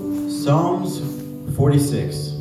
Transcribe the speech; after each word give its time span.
Psalms 0.00 1.00
46, 1.56 2.34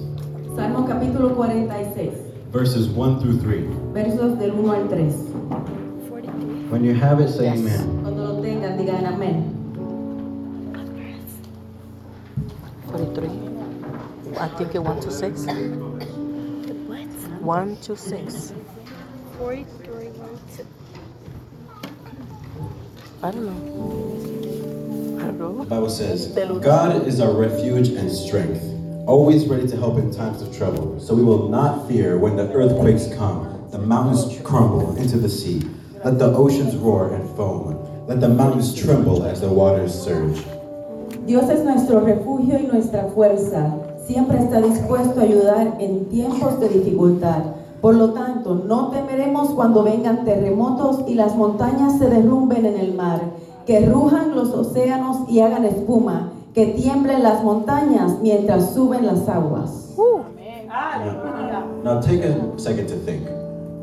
Salmo 0.55 0.85
capítulo 0.85 1.34
46, 1.35 2.13
verses 2.52 2.87
1 2.89 3.19
through 3.21 3.37
3. 3.39 3.63
versos 3.94 4.38
del 4.38 4.52
1 4.52 4.74
al 4.76 4.88
3. 4.89 5.13
When 6.70 6.83
you 6.83 6.94
have 6.96 7.21
it, 7.21 7.29
say 7.29 7.46
Yes. 7.46 7.60
amen. 7.60 8.02
Cuando 8.04 8.23
lo 8.26 8.41
tengan, 8.41 8.78
digan 8.78 9.05
amén. 9.05 9.54
43. 12.91 13.30
I 14.38 14.48
think 14.58 14.76
it 14.76 14.84
1 14.84 15.00
to 15.00 15.12
6. 15.12 15.46
What? 16.88 17.08
1 17.42 17.76
to 17.84 17.96
6. 17.96 18.54
43. 19.40 20.08
I 20.08 20.12
don't. 20.12 20.68
I 23.24 23.32
don't 23.32 23.46
know. 23.46 24.05
The 25.38 25.65
Bible 25.67 25.89
says, 25.89 26.27
God 26.61 27.05
is 27.05 27.20
our 27.20 27.33
refuge 27.33 27.89
and 27.89 28.09
strength, 28.09 28.63
always 29.05 29.45
ready 29.48 29.67
to 29.67 29.76
help 29.76 29.98
in 29.98 30.09
times 30.09 30.41
of 30.41 30.55
trouble. 30.55 30.98
So 30.98 31.13
we 31.13 31.23
will 31.23 31.49
not 31.49 31.89
fear 31.89 32.17
when 32.17 32.38
the 32.38 32.49
earthquakes 32.53 33.13
come, 33.17 33.67
the 33.70 33.77
mountains 33.77 34.40
crumble 34.43 34.95
into 34.95 35.17
the 35.17 35.27
sea. 35.27 35.62
Let 36.05 36.20
the 36.20 36.31
oceans 36.31 36.77
roar 36.77 37.13
and 37.13 37.27
foam. 37.35 38.07
Let 38.07 38.21
the 38.21 38.29
mountains 38.29 38.73
tremble 38.73 39.26
as 39.26 39.41
the 39.41 39.49
waters 39.49 39.93
surge. 39.93 40.41
Dios 41.27 41.49
es 41.49 41.65
nuestro 41.65 41.99
refugio 41.99 42.57
y 42.57 42.67
nuestra 42.71 43.09
fuerza. 43.09 43.76
Siempre 44.07 44.38
está 44.38 44.62
dispuesto 44.62 45.20
a 45.20 45.23
ayudar 45.23 45.76
en 45.81 46.05
tiempos 46.05 46.62
de 46.62 46.70
dificultad. 46.70 47.43
Por 47.81 47.95
lo 47.95 48.12
tanto, 48.12 48.55
no 48.55 48.88
temeremos 48.88 49.49
cuando 49.49 49.84
vengan 49.84 50.23
terremotos 50.23 51.02
y 51.09 51.15
las 51.15 51.35
montañas 51.35 51.99
se 51.99 52.09
derrumben 52.09 52.65
en 52.65 52.79
el 52.79 52.93
mar, 52.95 53.21
que 53.66 53.86
rujan 53.86 54.36
los 54.36 54.50
océanos 54.50 55.30
y 55.30 55.40
hagan 55.40 55.66
espuma, 55.66 56.32
que 56.54 56.68
tiemblen 56.68 57.24
las 57.24 57.44
montañas 57.44 58.20
mientras 58.22 58.74
suben 58.74 59.05
las 59.05 59.28
aguas. 59.28 59.94
Now 61.84 62.02
take 62.02 62.24
a 62.24 62.57
second 62.57 62.88
to 62.90 62.96
think. 63.05 63.27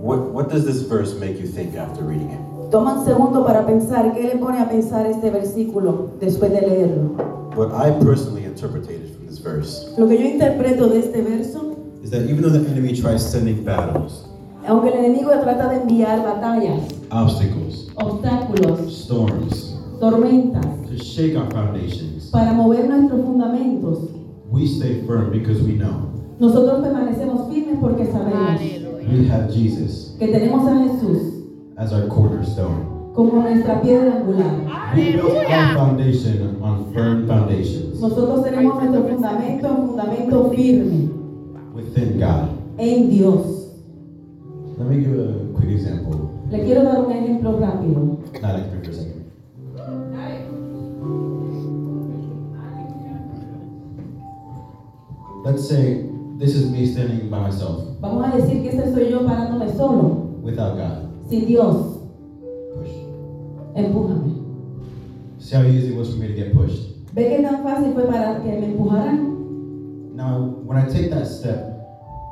What, 0.02 0.32
what 0.32 0.50
does 0.50 0.64
this 0.64 0.82
verse 0.82 1.14
make 1.18 1.38
you 1.38 1.46
think 1.46 1.76
after 1.76 2.02
reading 2.02 2.30
it? 2.30 2.40
Toma 2.70 2.94
un 2.98 3.04
segundo 3.04 3.44
para 3.44 3.66
pensar 3.66 4.14
qué 4.14 4.22
le 4.22 4.38
pone 4.38 4.58
a 4.58 4.68
pensar 4.68 5.06
este 5.06 5.30
versículo 5.30 6.10
después 6.20 6.50
de 6.50 6.62
leerlo. 6.62 7.16
What 7.54 7.72
I 7.74 7.90
personally 8.02 8.44
interpreted 8.44 9.14
from 9.14 9.26
this 9.26 9.38
verse 9.38 9.92
Lo 9.98 10.08
que 10.08 10.16
yo 10.18 10.26
interpreto 10.26 10.88
de 10.88 11.00
este 11.00 11.22
verso, 11.22 11.76
is 12.02 12.10
that 12.10 12.22
even 12.22 12.40
though 12.40 12.50
the 12.50 12.66
enemy 12.70 12.94
tries 12.98 13.22
sending 13.22 13.62
battles, 13.62 14.24
aunque 14.66 14.88
el 14.88 15.04
enemigo 15.04 15.30
trata 15.42 15.68
de 15.68 15.82
enviar 15.82 16.22
batallas, 16.24 16.80
obstacles, 17.10 17.88
obstáculos, 17.96 18.80
storms, 18.90 19.71
tormentas, 20.02 20.64
to 20.88 20.98
shake 20.98 21.36
our 21.36 21.48
foundations, 21.52 22.28
para 22.32 22.52
mover 22.52 22.88
nuestros 22.88 23.20
fundamentos, 23.24 24.10
we 24.50 24.66
stay 24.66 25.00
firm 25.06 25.30
because 25.30 25.62
we 25.62 25.74
know 25.74 26.10
nosotros 26.40 26.82
permanecemos 26.82 27.48
firmes 27.48 27.78
porque 27.80 28.06
sabemos 28.06 28.60
we 29.08 29.28
have 29.28 29.48
Jesus 29.52 30.16
que 30.18 30.26
tenemos 30.26 30.66
a 30.66 30.74
Jesús 30.74 31.44
as 31.76 31.92
our 31.92 32.08
cornerstone. 32.08 32.90
como 33.14 33.42
nuestra 33.42 33.80
piedra 33.80 34.16
angular. 34.16 34.50
We 34.96 35.12
built 35.12 35.46
our 35.46 35.74
foundation 35.76 36.58
on 36.60 36.92
firm 36.92 37.28
foundations 37.28 38.00
Nosotros 38.00 38.42
tenemos 38.42 38.82
nuestro 38.82 39.04
fundamento, 39.06 39.68
un 39.68 39.86
fundamento 39.88 40.50
firme 40.50 41.10
within 41.74 42.18
God. 42.18 42.48
en 42.78 43.08
Dios. 43.08 43.68
Let 44.78 44.88
me 44.88 44.96
give 44.96 45.14
a 45.14 45.54
quick 45.54 45.70
example. 45.70 46.28
Le 46.50 46.64
quiero 46.64 46.82
dar 46.82 47.04
un 47.04 47.12
ejemplo 47.12 47.56
rápido. 47.60 48.18
Not 48.42 48.42
like 48.42 48.70
for 48.70 48.90
a 48.90 48.92
second. 48.92 49.22
Let's 55.44 55.68
say 55.68 56.06
this 56.38 56.54
is 56.54 56.70
me 56.70 56.86
standing 56.86 57.28
by 57.28 57.40
myself 57.40 57.98
Vamos 58.00 58.24
a 58.32 58.36
decir 58.36 58.62
que 58.62 58.70
este 58.70 58.92
soy 58.94 59.10
yo 59.10 59.20
parándome 59.26 59.72
solo, 59.76 60.30
without 60.42 60.76
God. 60.76 61.28
sin 61.28 61.46
Dios. 61.46 61.98
Push. 62.74 62.90
Empújame. 63.74 64.32
See 65.38 65.54
how 65.56 65.62
easy 65.62 65.92
it 65.92 65.96
was 65.96 66.10
for 66.10 66.16
me 66.20 66.28
to 66.28 66.34
get 66.34 66.52
pushed. 66.54 66.88
¿Ve 67.14 67.28
qué 67.28 67.42
tan 67.42 67.62
fácil 67.62 67.92
fue 67.94 68.04
para 68.06 68.40
que 68.42 68.48
me 68.48 68.66
empujaran? 68.74 70.16
Now, 70.16 70.40
when 70.64 70.78
I 70.78 70.86
take 70.88 71.10
that 71.10 71.26
step, 71.26 71.58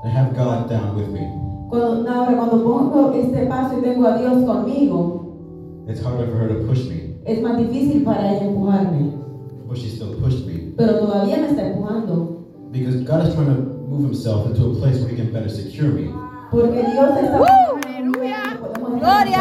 I 0.05 0.09
have 0.09 0.35
God 0.35 0.69
down 0.69 0.97
with 0.97 1.09
me. 1.11 1.21
Cuando, 1.69 2.11
ahora, 2.11 2.35
cuando 2.37 2.63
pongo 2.65 3.13
este 3.13 3.47
paso 3.49 3.79
y 3.79 3.83
tengo 3.83 4.07
a 4.07 4.19
Dios 4.19 4.45
conmigo, 4.45 5.17
It's 5.89 6.01
harder 6.03 6.27
for 6.27 6.37
her 6.37 6.49
to 6.49 6.67
push 6.67 6.87
me, 6.89 7.10
es 7.25 7.43
más 7.43 7.59
difícil 7.59 8.03
para 8.05 8.33
ella 8.33 8.47
empujarme. 8.47 9.13
but 9.67 9.77
she 9.77 9.89
still 9.89 10.15
pushed 10.21 10.47
me 10.47 10.73
Pero 10.77 10.99
todavía 10.99 11.37
me 11.39 11.49
está 11.49 11.67
empujando. 11.67 12.47
because 12.73 12.97
God 13.03 13.27
is 13.27 13.35
trying 13.35 13.55
to 13.55 13.63
move 13.89 14.05
Himself 14.05 14.47
into 14.47 14.67
a 14.67 14.75
place 14.75 15.01
where 15.01 15.09
He 15.09 15.17
can 15.17 15.33
better 15.33 15.49
secure 15.49 15.89
me. 15.89 16.13
Porque 16.51 16.83
Dios 16.83 17.11
está 17.17 17.39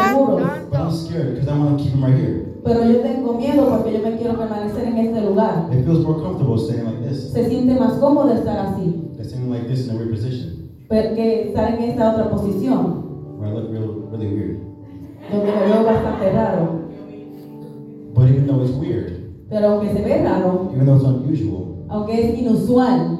seguros. 0.08 0.70
But 0.70 0.80
I'm 0.80 0.92
scared 0.92 1.34
because 1.34 1.48
I 1.48 1.58
want 1.58 1.78
to 1.78 1.84
keep 1.84 1.92
Him 1.94 2.04
right 2.04 2.14
here. 2.14 2.46
Pero 2.62 2.84
yo 2.84 3.00
tengo 3.00 3.38
miedo 3.38 3.68
porque 3.70 3.92
yo 3.94 4.02
me 4.02 4.16
quiero 4.18 4.36
permanecer 4.36 4.84
en 4.84 4.98
este 4.98 5.20
lugar. 5.22 5.68
It 5.72 5.84
feels 5.84 6.04
more 6.04 6.20
comfortable 6.20 6.58
standing 6.58 6.84
like 6.86 7.08
this, 7.08 7.32
Se 7.32 7.48
siente 7.48 7.78
más 7.80 7.94
cómodo 7.94 8.32
estar 8.32 8.58
así 8.66 9.10
than 9.16 9.24
standing 9.24 9.50
like 9.50 9.66
this 9.66 9.86
in 9.86 9.94
a 9.94 9.98
weird 9.98 10.10
position 10.10 10.60
que 10.90 11.48
estar 11.48 11.74
en 11.74 11.90
esta 11.90 12.12
otra 12.12 12.30
posición, 12.30 13.38
where 13.38 13.48
I 13.48 13.54
look 13.54 13.70
real, 13.70 14.08
really 14.10 14.26
weird. 14.26 14.58
donde 15.30 15.52
me 15.52 15.66
veo 15.66 15.84
bastante 15.84 16.32
raro. 16.32 16.79
Even 18.30 18.46
though 18.46 18.62
it's 18.62 18.72
weird, 18.72 19.16
Pero 19.50 19.68
aunque 19.68 19.92
se 19.92 20.02
ve 20.02 20.22
raro, 20.22 20.70
even 20.72 20.86
though 20.86 20.96
it's 20.96 21.04
unusual, 21.04 21.84
aunque 21.88 22.12
es 22.14 22.38
inusual, 22.38 23.18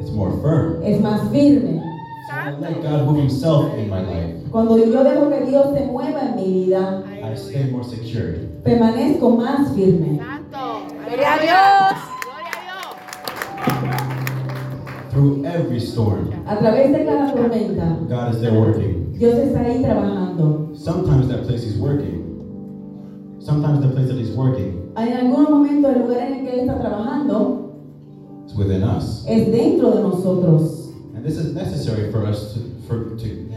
it's 0.00 0.10
more 0.12 0.30
firm. 0.40 0.82
es 0.82 1.00
más 1.00 1.28
firme. 1.30 1.82
So 2.28 2.36
I 2.36 2.50
let 2.58 2.82
God 2.82 3.06
move 3.06 3.18
Himself 3.20 3.74
in 3.76 3.88
my 3.90 4.00
life. 4.00 4.36
Cuando 4.50 4.78
yo 4.78 5.04
dejo 5.04 5.28
que 5.28 5.46
Dios 5.46 5.74
se 5.76 5.84
mueva 5.86 6.30
en 6.30 6.36
mi 6.36 6.64
vida, 6.64 7.04
I 7.22 7.34
stay 7.36 7.70
more 7.70 7.84
secured. 7.84 8.62
permanezco 8.64 9.30
más 9.36 9.72
firme. 9.74 10.20
Gloria 11.06 11.34
a 11.34 11.38
Dios. 11.38 12.00
Through 15.10 15.44
every 15.44 15.80
storm, 15.80 16.30
A 16.46 16.56
través 16.56 16.92
de 16.92 17.04
cada 17.04 17.32
tormenta, 17.34 17.98
God 18.08 18.32
is 18.34 18.40
there 18.40 18.52
working. 18.58 19.12
Dios 19.18 19.34
está 19.34 19.60
ahí 19.60 19.82
trabajando. 19.82 20.70
Sometimes 20.74 21.28
that 21.28 21.44
place 21.46 21.64
He's 21.64 21.76
working. 21.78 22.29
Sometimes 23.40 23.80
the 23.80 23.88
place 23.88 24.08
that 24.08 24.18
He's 24.18 24.30
working 24.36 24.92
En 24.96 25.12
algunos 25.12 25.50
momentos 25.50 25.94
el 25.96 26.02
lugar 26.02 26.20
en 26.20 26.32
el 26.34 26.44
que 26.44 26.52
Él 26.52 26.60
está 26.60 26.78
trabajando 26.80 27.72
is 28.46 28.54
within 28.56 28.82
us. 28.84 29.24
es 29.28 29.50
dentro 29.50 29.90
de 29.92 30.02
nosotros. 30.02 30.92
And 31.14 31.24
this 31.24 31.36
is 31.36 31.54
necessary 31.54 32.10
for 32.12 32.26
us 32.26 32.54
to 32.54 32.60
for 32.86 33.16
to 33.16 33.50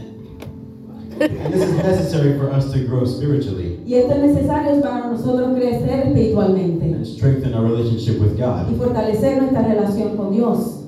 and 1.20 1.52
this 1.54 1.62
is 1.62 1.74
necessary 1.76 2.36
for 2.38 2.50
us 2.50 2.72
to 2.72 2.80
grow 2.86 3.04
spiritually 3.04 3.78
Y 3.86 3.94
esto 3.94 4.14
es 4.14 4.34
necesario 4.34 4.80
para 4.82 5.08
nosotros 5.10 5.54
crecer 5.56 6.08
espiritualmente 6.08 6.84
and 6.92 7.06
strengthen 7.06 7.54
our 7.54 7.64
relationship 7.64 8.20
with 8.20 8.36
God. 8.36 8.70
y 8.70 8.74
fortalecer 8.74 9.38
nuestra 9.40 9.62
relación 9.62 10.16
con 10.16 10.32
Dios. 10.32 10.80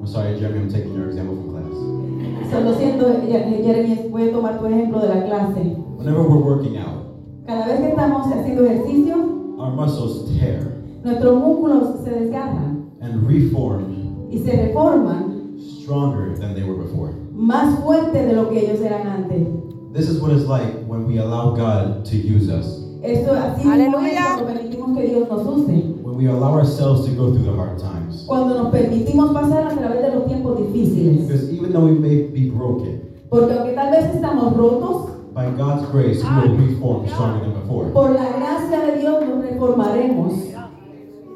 I'm 0.00 0.06
sorry, 0.06 0.38
Jeremy, 0.38 0.60
I'm 0.60 0.68
taking 0.72 0.94
your 0.94 1.08
example 1.08 1.36
from 1.36 1.50
class. 1.50 2.50
Solo 2.50 2.74
siento, 2.76 3.06
Jeremy, 3.28 4.08
voy 4.10 4.28
a 4.28 4.32
tomar 4.32 4.58
tu 4.58 4.66
ejemplo 4.66 5.00
de 5.00 5.08
la 5.08 5.24
clase. 5.26 5.60
Whenever 5.96 6.22
we're 6.22 6.42
working 6.42 6.76
out, 6.78 7.07
Cada 7.48 7.66
vez 7.66 7.80
que 7.80 7.88
estamos 7.88 8.26
haciendo 8.30 8.62
ejercicio, 8.66 9.16
our 9.58 9.72
muscles 9.72 10.26
tear 10.38 10.70
nuestros 11.02 11.40
músculos 11.40 12.04
se 12.04 12.10
desgarran 12.10 12.90
and 13.00 13.26
reform 13.26 14.28
y 14.30 14.38
se 14.40 14.52
reforman 14.66 15.56
stronger 15.58 16.38
than 16.38 16.54
they 16.54 16.62
were 16.62 16.76
before. 16.76 17.10
más 17.32 17.78
fuertes 17.82 18.26
de 18.26 18.34
lo 18.34 18.50
que 18.50 18.60
ellos 18.66 18.82
eran 18.82 19.06
antes. 19.06 19.48
This 19.94 20.10
is 20.10 20.20
what 20.20 20.30
it's 20.32 20.46
like 20.46 20.84
when 20.86 21.06
we 21.06 21.18
allow 21.20 21.54
God 21.56 22.04
to 22.04 22.16
use 22.18 22.50
us. 22.50 22.84
Esto 23.02 23.32
así 23.32 23.66
Aleluya. 23.66 24.36
cuando 24.36 24.52
permitimos 24.52 24.98
que 24.98 25.06
Dios 25.06 25.26
nos 25.30 25.46
use. 25.46 25.72
When 26.02 26.18
we 26.18 26.26
allow 26.28 26.52
ourselves 26.52 27.06
to 27.06 27.12
go 27.16 27.32
through 27.32 27.44
the 27.46 27.56
hard 27.56 27.78
times. 27.78 28.24
Cuando 28.26 28.62
nos 28.62 28.70
permitimos 28.70 29.32
pasar 29.32 29.68
a 29.68 29.74
través 29.74 30.02
de 30.02 30.14
los 30.14 30.26
tiempos 30.26 30.58
difíciles. 30.58 31.26
Because 31.26 31.50
even 31.50 31.72
though 31.72 31.86
we 31.86 31.92
may 31.98 32.28
be 32.28 32.50
broken, 32.50 33.00
Porque 33.30 33.54
aunque 33.54 33.72
tal 33.72 33.90
vez 33.90 34.14
estamos 34.14 34.54
rotos, 34.54 35.12
by 35.38 35.48
God's 35.56 35.86
grace, 35.92 36.18
we 36.24 36.48
will 36.48 36.56
reform 36.66 37.06
stronger 37.08 37.40
than 37.46 37.52
before. 37.60 37.92
por 37.92 38.10
la 38.10 38.26
gracia 38.32 38.80
de 38.86 38.98
Dios 39.00 39.24
nos 39.24 39.44
reformaremos. 39.44 40.32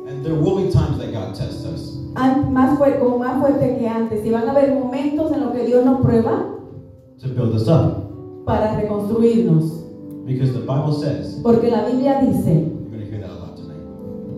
And 0.09 0.25
there 0.25 0.35
will 0.35 0.57
be 0.67 0.73
times 0.73 0.99
that 0.99 1.13
God 1.13 1.37
tests 1.37 1.65
us. 1.65 1.97
An- 2.17 2.53
Más 2.53 2.77
fuerte, 2.79 2.99
como 2.99 3.19
más 3.19 3.41
fuerte 3.41 3.79
que 3.79 3.89
antes. 3.89 4.27
Y 4.27 4.31
van 4.31 4.49
a 4.49 4.51
haber 4.51 4.75
momentos 4.75 5.31
en 5.33 5.41
los 5.41 5.53
que 5.53 5.65
Dios 5.67 5.85
nos 5.85 6.01
prueba 6.01 6.47
to 7.21 7.29
build 7.29 7.55
us 7.55 7.69
up. 7.69 8.45
para 8.45 8.75
reconstruirnos. 8.75 9.79
Because 10.27 10.53
the 10.53 10.61
Bible 10.67 10.93
says, 10.93 11.39
Porque 11.43 11.71
la 11.71 11.85
Biblia 11.87 12.21
dice, 12.21 12.47
you're 12.55 12.91
going 12.91 13.01
to 13.01 13.07
hear 13.07 13.21
that 13.21 13.31
a 13.31 13.39
lot 13.39 13.57
tonight. 13.57 13.79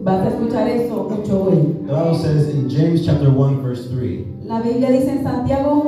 vas 0.05 0.26
a 0.26 0.28
escuchar 0.28 0.69
eso 0.69 1.08
mucho 1.08 1.43
hoy. 1.44 1.56
The 1.87 1.93
Bible 1.93 2.14
says 2.19 2.49
in 2.55 2.69
James 2.69 3.05
chapter 3.06 3.31
1 3.31 3.62
verse 3.62 3.88
3, 3.88 4.26
La 4.44 4.60
Biblia 4.60 4.90
dice 4.90 5.08
en 5.10 5.25
Santiago 5.25 5.83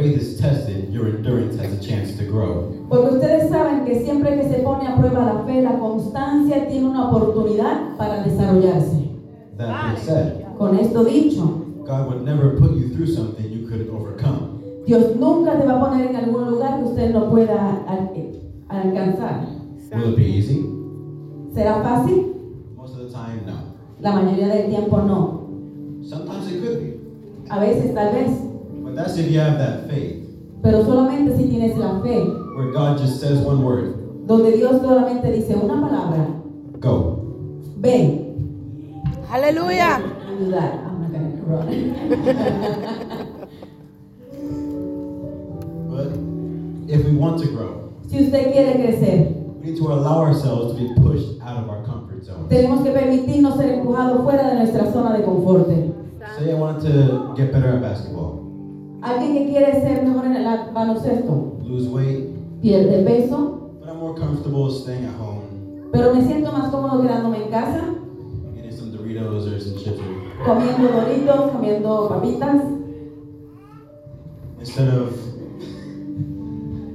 faith 0.00 0.16
is 0.16 0.40
tested, 0.40 0.88
your 0.92 1.06
endurance 1.08 1.56
has 1.60 1.72
a 1.72 1.80
chance 1.80 2.16
to 2.16 2.24
grow. 2.24 2.72
Porque 2.88 3.16
ustedes 3.16 3.50
saben 3.50 3.84
que 3.84 4.00
siempre 4.02 4.34
que 4.36 4.48
se 4.48 4.62
pone 4.62 4.86
a 4.86 4.96
prueba 4.96 5.24
la 5.24 5.44
fe, 5.44 5.60
la 5.62 5.78
constancia 5.78 6.66
tiene 6.68 6.88
una 6.88 7.10
oportunidad 7.10 7.96
para 7.98 8.22
desarrollarse. 8.24 9.10
That 9.58 9.92
being 9.94 10.02
said, 10.04 10.44
Con 10.58 10.76
esto 10.78 11.04
dicho, 11.04 11.64
God 11.86 12.08
would 12.08 12.22
never 12.24 12.56
put 12.58 12.72
you 12.76 12.88
through 12.94 13.08
something 13.08 13.50
you 13.50 13.68
couldn't 13.68 13.90
overcome. 13.90 14.60
Dios 14.86 15.16
nunca 15.16 15.58
te 15.58 15.66
va 15.66 15.76
a 15.76 15.80
poner 15.80 16.06
en 16.10 16.16
algún 16.16 16.50
lugar 16.50 16.78
que 16.78 16.84
usted 16.88 17.12
no 17.12 17.28
pueda 17.30 17.82
al- 17.86 18.10
alcanzar. 18.68 19.46
Will 19.92 20.12
it 20.12 20.16
be 20.16 20.24
easy? 20.24 20.64
¿Será 21.54 21.82
fácil? 21.82 22.32
Most 22.76 22.94
of 22.94 23.08
the 23.08 23.12
time, 23.12 23.42
no. 23.46 23.74
La 24.00 24.12
mayoría 24.12 24.48
del 24.48 24.70
tiempo 24.70 24.96
no. 25.02 25.40
Sometimes 26.02 26.50
it 26.50 26.62
could 26.62 26.78
be. 26.80 27.00
A 27.50 27.58
veces 27.60 27.94
tal 27.94 28.14
vez. 28.14 28.49
But 29.00 29.06
that's 29.06 29.18
if 29.18 29.30
you 29.30 29.40
have 29.40 29.56
that 29.58 29.88
faith, 29.88 30.26
Pero 30.62 30.84
solamente 30.84 31.34
si 31.36 31.44
tienes 31.48 31.74
la 31.78 32.02
fe, 32.02 32.18
where 32.54 32.70
God 32.70 32.98
just 32.98 33.18
says 33.18 33.38
one 33.38 33.62
word, 33.64 34.26
donde 34.26 34.52
Dios 34.56 34.82
solamente 34.82 35.32
dice 35.32 35.54
una 35.56 35.80
palabra, 35.80 36.26
go. 36.80 37.16
ven, 37.78 39.02
Hallelujah. 39.26 40.02
ayudar. 40.28 40.84
I'm 40.84 41.00
not 41.00 41.12
gonna 41.12 41.30
run. 41.46 41.66
But 45.88 46.08
if 46.92 47.04
we 47.06 47.12
want 47.16 47.40
to 47.42 47.46
grow, 47.48 47.92
Si 48.08 48.18
usted 48.18 48.52
quiere 48.52 48.74
crecer, 48.74 49.32
we 49.62 49.70
need 49.70 49.78
to 49.78 49.86
allow 49.92 50.20
ourselves 50.20 50.74
to 50.74 50.78
be 50.78 50.92
pushed 51.00 51.40
out 51.42 51.56
of 51.62 51.70
our 51.70 51.82
comfort 51.84 52.22
zone. 52.24 52.48
tenemos 52.50 52.82
que 52.82 52.90
permitirnos 52.92 53.56
ser 53.56 53.78
empujados 53.78 54.22
fuera 54.24 54.50
de 54.50 54.56
nuestra 54.56 54.92
zona 54.92 55.16
de 55.16 55.22
confort. 55.24 55.68
Say 56.38 56.50
I 56.50 56.54
wanted 56.54 56.82
to 56.92 57.34
get 57.36 57.50
better 57.52 57.76
at 57.76 57.80
basketball, 57.80 58.49
Alguien 59.02 59.32
que 59.34 59.46
quiere 59.52 59.80
ser 59.80 60.04
mejor 60.06 60.26
en 60.26 60.36
el 60.36 60.44
baloncesto, 60.74 61.54
lose 61.64 61.88
weight, 61.88 62.28
pierde 62.60 63.02
peso, 63.04 63.70
but 63.80 63.88
I'm 63.88 63.98
more 63.98 64.14
comfortable 64.14 64.70
staying 64.70 65.04
at 65.06 65.14
home, 65.18 65.40
pero 65.92 66.14
me 66.14 66.22
siento 66.22 66.52
más 66.52 66.70
cómodo 66.70 67.00
quedándome 67.02 67.44
en 67.44 67.50
casa, 67.50 67.80
getting 68.54 68.72
some 68.72 68.90
Doritos 68.92 69.46
or 69.46 69.58
some 69.60 69.76
chips, 69.78 70.00
comiendo 70.44 70.88
doritos, 70.92 71.50
comiendo 71.50 72.08
papitas, 72.08 72.62
instead 74.60 74.88
of 74.88 75.10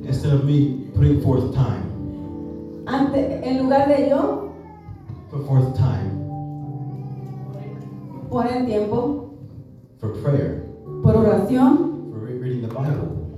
instead 0.07 0.33
of 0.33 0.43
me 0.45 0.87
putting 0.93 1.19
forth 1.21 1.53
time, 1.55 1.85
Ante- 2.85 3.41
en 3.43 3.63
lugar 3.63 3.87
de 3.87 4.09
yo 4.11 4.51
put 5.31 5.43
forth 5.47 5.73
time. 5.75 6.11
poner 8.29 8.65
tiempo 8.67 9.31
for 9.97 10.13
prayer, 10.21 10.65
por 11.01 11.15
oración, 11.15 11.94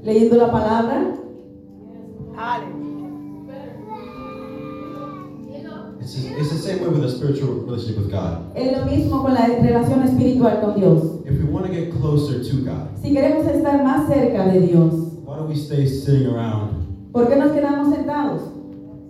leyendo 0.04 0.36
la 0.38 0.51
palabra, 0.51 1.13
It's, 6.00 6.51
the 6.51 6.57
same 6.57 6.81
way 6.81 6.88
with 6.88 7.04
a 7.04 7.10
spiritual 7.10 7.54
relationship 7.66 7.98
with 7.98 8.12
God. 8.12 8.56
es 8.56 8.72
lo 8.78 8.86
mismo 8.86 9.24
con 9.24 9.34
la 9.34 9.45
relación 9.48 10.04
espiritual 10.04 10.62
con 10.62 10.75
Dios. 10.80 11.04
If 11.25 11.38
we 11.39 11.51
want 11.51 11.66
to 11.66 11.72
get 11.74 11.92
closer 11.92 12.42
to 12.42 12.56
God, 12.63 12.95
Si 13.01 13.12
queremos 13.13 13.45
estar 13.48 13.84
más 13.84 14.07
cerca 14.07 14.45
de 14.48 14.62
Dios, 14.62 14.94
why 15.25 15.36
don't 15.36 15.50
we 15.50 15.56
stay 15.56 15.86
sitting 15.86 16.28
around? 16.28 17.12
¿por 17.12 17.28
qué 17.28 17.36
nos 17.36 17.51
quedamos 17.51 17.94
sentados? 17.94 18.42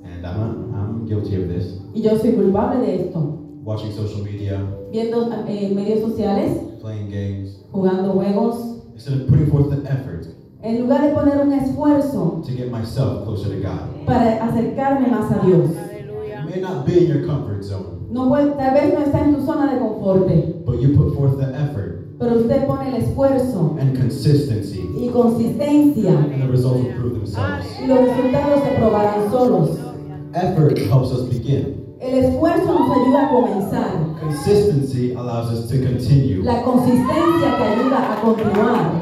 And 0.05 0.25
I'm, 0.25 0.73
I'm 0.73 1.05
guilty 1.05 1.35
of 1.35 1.49
this. 1.49 1.79
Y 1.93 2.01
yo 2.01 2.17
soy 2.17 2.31
culpable 2.31 2.79
de 2.79 2.95
esto. 3.05 3.19
Watching 3.63 3.91
social 3.91 4.23
media, 4.23 4.59
Viendo 4.91 5.29
eh, 5.47 5.71
medios 5.75 5.99
sociales, 5.99 6.57
playing 6.81 7.09
games, 7.11 7.63
jugando 7.71 8.13
juegos, 8.13 8.76
instead 8.97 9.21
of 9.21 9.27
putting 9.27 9.45
forth 9.51 9.69
the 9.69 9.87
effort 9.87 10.25
en 10.63 10.81
lugar 10.81 11.01
de 11.03 11.13
poner 11.13 11.39
un 11.41 11.53
esfuerzo 11.53 12.41
to 12.43 12.51
get 12.51 12.71
myself 12.71 13.23
closer 13.25 13.49
to 13.49 13.61
God. 13.61 14.05
para 14.07 14.43
acercarme 14.43 15.07
más 15.07 15.31
a 15.31 15.45
Dios. 15.45 15.69
It 15.69 16.55
may 16.55 16.59
not 16.61 16.83
be 16.85 16.97
in 17.05 17.07
your 17.07 17.27
comfort 17.27 17.63
zone, 17.63 18.07
No 18.09 18.27
puede- 18.29 18.55
tal 18.57 18.73
vez 18.73 18.93
no 18.93 19.01
está 19.05 19.19
en 19.23 19.35
tu 19.35 19.45
zona 19.45 19.73
de 19.73 19.79
confort, 19.79 20.27
but 20.65 20.79
you 20.81 20.95
put 20.97 21.13
forth 21.15 21.37
the 21.37 21.45
effort 21.53 22.05
pero 22.17 22.39
usted 22.39 22.65
pone 22.65 22.89
el 22.89 22.95
esfuerzo 23.03 23.77
and 23.79 23.95
consistency, 23.95 24.81
y 24.99 25.09
consistencia 25.09 26.17
and 26.17 26.41
the 26.41 26.47
results 26.47 26.81
will 26.83 26.93
prove 26.95 27.13
themselves. 27.13 27.67
y 27.79 27.85
los 27.85 27.99
resultados 27.99 28.63
se 28.63 28.75
probarán 28.79 29.29
solos. 29.29 29.77
Effort 30.33 30.77
helps 30.79 31.11
us 31.11 31.29
begin. 31.29 31.76
El 31.99 32.13
esfuerzo 32.13 32.73
nos 32.73 32.95
ayuda 32.95 33.25
a 33.25 33.29
comenzar. 33.31 34.19
Consistency 34.19 35.13
allows 35.13 35.51
us 35.51 35.67
to 35.67 35.79
continue. 35.79 36.43
La 36.43 36.61
consistencia 36.61 37.57
te 37.57 37.63
ayuda 37.63 38.13
a 38.13 38.21
continuar. 38.21 39.01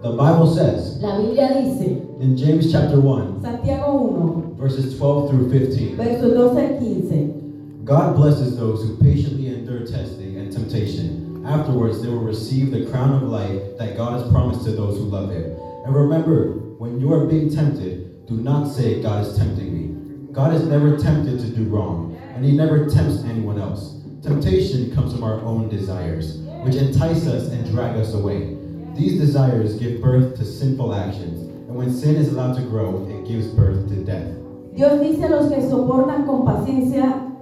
The 0.00 0.12
Bible 0.12 0.46
says 0.46 0.96
La 1.02 1.18
Biblia 1.18 1.48
dice, 1.48 2.00
in 2.20 2.36
James 2.36 2.72
chapter 2.72 2.98
1, 2.98 3.42
Santiago 3.42 3.92
1, 3.92 4.56
verses 4.56 4.96
12 4.96 5.30
through 5.30 5.50
15, 5.50 5.96
versos 5.96 6.34
12 6.34 6.58
al 6.58 6.78
15. 6.78 7.82
God 7.84 8.16
blesses 8.16 8.56
those 8.56 8.82
who 8.82 8.96
patiently 8.96 9.48
endure 9.48 9.84
testing 9.84 10.38
and 10.38 10.50
temptation. 10.50 11.44
Afterwards, 11.46 12.00
they 12.00 12.08
will 12.08 12.24
receive 12.24 12.70
the 12.70 12.86
crown 12.90 13.12
of 13.12 13.24
life 13.24 13.76
that 13.78 13.96
God 13.96 14.20
has 14.20 14.30
promised 14.32 14.64
to 14.64 14.72
those 14.72 14.96
who 14.96 15.04
love 15.04 15.30
Him. 15.30 15.54
And 15.84 15.94
remember, 15.94 16.52
when 16.78 16.98
you 16.98 17.12
are 17.12 17.26
being 17.26 17.50
tempted, 17.50 18.26
do 18.26 18.34
not 18.36 18.68
say, 18.68 19.02
God 19.02 19.26
is 19.26 19.36
tempting 19.36 19.72
me. 19.72 19.85
God 20.36 20.52
is 20.52 20.66
never 20.66 20.98
tempted 20.98 21.40
to 21.40 21.46
do 21.46 21.64
wrong, 21.64 22.14
and 22.34 22.44
He 22.44 22.52
never 22.52 22.84
tempts 22.90 23.24
anyone 23.24 23.58
else. 23.58 23.94
Temptation 24.22 24.94
comes 24.94 25.14
from 25.14 25.24
our 25.24 25.40
own 25.40 25.70
desires, 25.70 26.42
which 26.60 26.74
entice 26.74 27.26
us 27.26 27.48
and 27.48 27.64
drag 27.72 27.96
us 27.96 28.12
away. 28.12 28.54
These 28.94 29.18
desires 29.18 29.76
give 29.76 30.02
birth 30.02 30.36
to 30.36 30.44
sinful 30.44 30.94
actions, 30.94 31.40
and 31.40 31.74
when 31.74 31.90
sin 31.90 32.16
is 32.16 32.28
allowed 32.28 32.54
to 32.56 32.62
grow, 32.68 33.08
it 33.08 33.26
gives 33.26 33.46
birth 33.46 33.88
to 33.88 34.04
death. 34.04 34.28
Dios 34.74 35.00
dice 35.00 35.24
a 35.24 35.30
los 35.30 35.48
que 35.48 35.62
soportan 35.62 36.26
con 36.26 36.44
paciencia, 36.44 37.32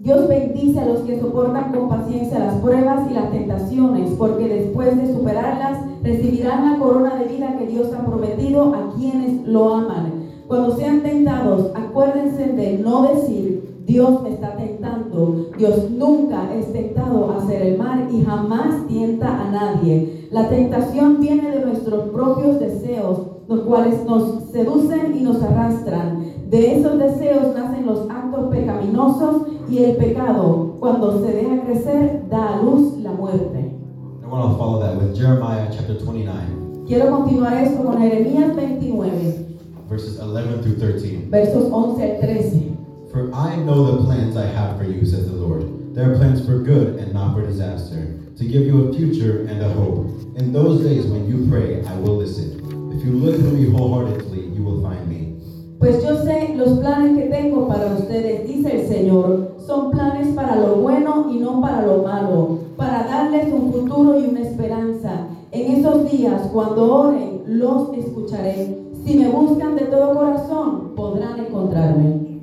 Dios 0.00 0.26
bendice 0.26 0.80
a 0.80 0.84
los 0.84 1.06
que 1.06 1.20
soportan 1.20 1.72
con 1.72 1.88
paciencia 1.88 2.40
las 2.40 2.60
pruebas 2.60 3.08
y 3.08 3.14
las 3.14 3.30
tentaciones, 3.30 4.10
porque 4.18 4.48
después 4.48 4.96
de 4.96 5.14
superarlas 5.14 5.78
recibirán 6.02 6.72
la 6.72 6.78
corona 6.80 7.14
de 7.14 7.26
vida 7.26 7.56
que 7.56 7.68
Dios 7.68 7.92
ha 7.92 8.04
prometido 8.04 8.74
a 8.74 8.92
quienes 8.96 9.46
lo 9.46 9.72
aman. 9.72 10.25
Cuando 10.46 10.76
sean 10.76 11.02
tentados, 11.02 11.72
acuérdense 11.74 12.52
de 12.52 12.78
no 12.78 13.02
decir, 13.02 13.82
Dios 13.84 14.22
me 14.22 14.30
está 14.30 14.56
tentando. 14.56 15.50
Dios 15.58 15.90
nunca 15.90 16.54
es 16.54 16.72
tentado 16.72 17.30
a 17.30 17.38
hacer 17.38 17.62
el 17.62 17.78
mal 17.78 18.08
y 18.12 18.22
jamás 18.22 18.86
tienta 18.86 19.42
a 19.42 19.50
nadie. 19.50 20.28
La 20.30 20.48
tentación 20.48 21.20
viene 21.20 21.50
de 21.50 21.64
nuestros 21.64 22.10
propios 22.10 22.60
deseos, 22.60 23.22
los 23.48 23.60
cuales 23.60 24.04
nos 24.04 24.44
seducen 24.52 25.16
y 25.16 25.22
nos 25.22 25.42
arrastran. 25.42 26.24
De 26.48 26.78
esos 26.78 26.96
deseos 26.98 27.54
nacen 27.54 27.86
los 27.86 28.08
actos 28.08 28.48
pecaminosos 28.50 29.42
y 29.68 29.78
el 29.78 29.96
pecado, 29.96 30.76
cuando 30.78 31.24
se 31.24 31.32
deja 31.32 31.62
crecer, 31.64 32.24
da 32.30 32.58
a 32.58 32.62
luz 32.62 32.98
la 32.98 33.10
muerte. 33.12 33.72
I 34.22 34.28
want 34.28 34.52
to 34.52 34.58
follow 34.58 34.80
that 34.80 34.96
with 34.96 35.16
Jeremiah 35.16 35.68
chapter 35.70 35.96
29, 35.96 36.84
Quiero 36.86 37.10
continuar 37.10 37.54
esto 37.54 37.84
con 37.84 37.98
Jeremías 37.98 38.54
29, 38.54 39.45
verses 39.88 40.18
11 40.18 40.62
through 40.62 40.78
13. 40.78 41.30
versos 41.30 41.70
11 41.70 42.02
al 42.02 42.20
13. 42.20 42.76
For 43.12 43.32
I 43.32 43.56
know 43.56 43.96
the 43.96 44.04
plans 44.04 44.36
I 44.36 44.46
have 44.46 44.76
for 44.76 44.84
you, 44.84 45.04
says 45.06 45.26
the 45.26 45.36
Lord. 45.36 45.94
They 45.94 46.02
are 46.02 46.16
plans 46.16 46.44
for 46.44 46.58
good 46.58 46.98
and 46.98 47.14
not 47.14 47.34
for 47.34 47.46
disaster, 47.46 48.18
to 48.36 48.44
give 48.44 48.66
you 48.66 48.88
a 48.88 48.92
future 48.92 49.46
and 49.48 49.62
a 49.62 49.68
hope. 49.70 50.10
In 50.36 50.52
those 50.52 50.82
days 50.82 51.06
when 51.06 51.26
you 51.26 51.48
pray, 51.48 51.84
I 51.86 51.94
will 51.96 52.16
listen. 52.16 52.60
If 52.92 53.04
you 53.04 53.12
look 53.12 53.36
for 53.36 53.52
me 53.54 53.70
wholeheartedly, 53.70 54.52
you 54.54 54.62
will 54.62 54.82
find 54.82 55.08
me. 55.08 55.40
Pues 55.78 56.02
yo 56.02 56.16
sé 56.24 56.54
los 56.56 56.78
planes 56.78 57.16
que 57.16 57.30
tengo 57.30 57.68
para 57.68 57.94
ustedes, 57.94 58.46
dice 58.46 58.80
el 58.80 58.88
Señor. 58.88 59.56
Son 59.66 59.90
planes 59.90 60.34
para 60.34 60.56
lo 60.56 60.76
bueno 60.76 61.28
y 61.30 61.38
no 61.38 61.60
para 61.60 61.86
lo 61.86 62.02
malo, 62.02 62.58
para 62.76 63.04
darles 63.04 63.52
un 63.52 63.72
futuro 63.72 64.18
y 64.18 64.26
una 64.26 64.40
esperanza. 64.40 65.28
En 65.52 65.76
esos 65.76 66.10
días, 66.10 66.42
cuando 66.52 66.92
oren, 66.92 67.42
los 67.46 67.92
escucharé. 67.96 68.85
Si 69.06 69.16
me 69.16 69.28
buscan 69.28 69.76
de 69.76 69.82
todo 69.86 70.14
corazón, 70.14 70.94
podrán 70.96 71.38
encontrarme. 71.38 72.40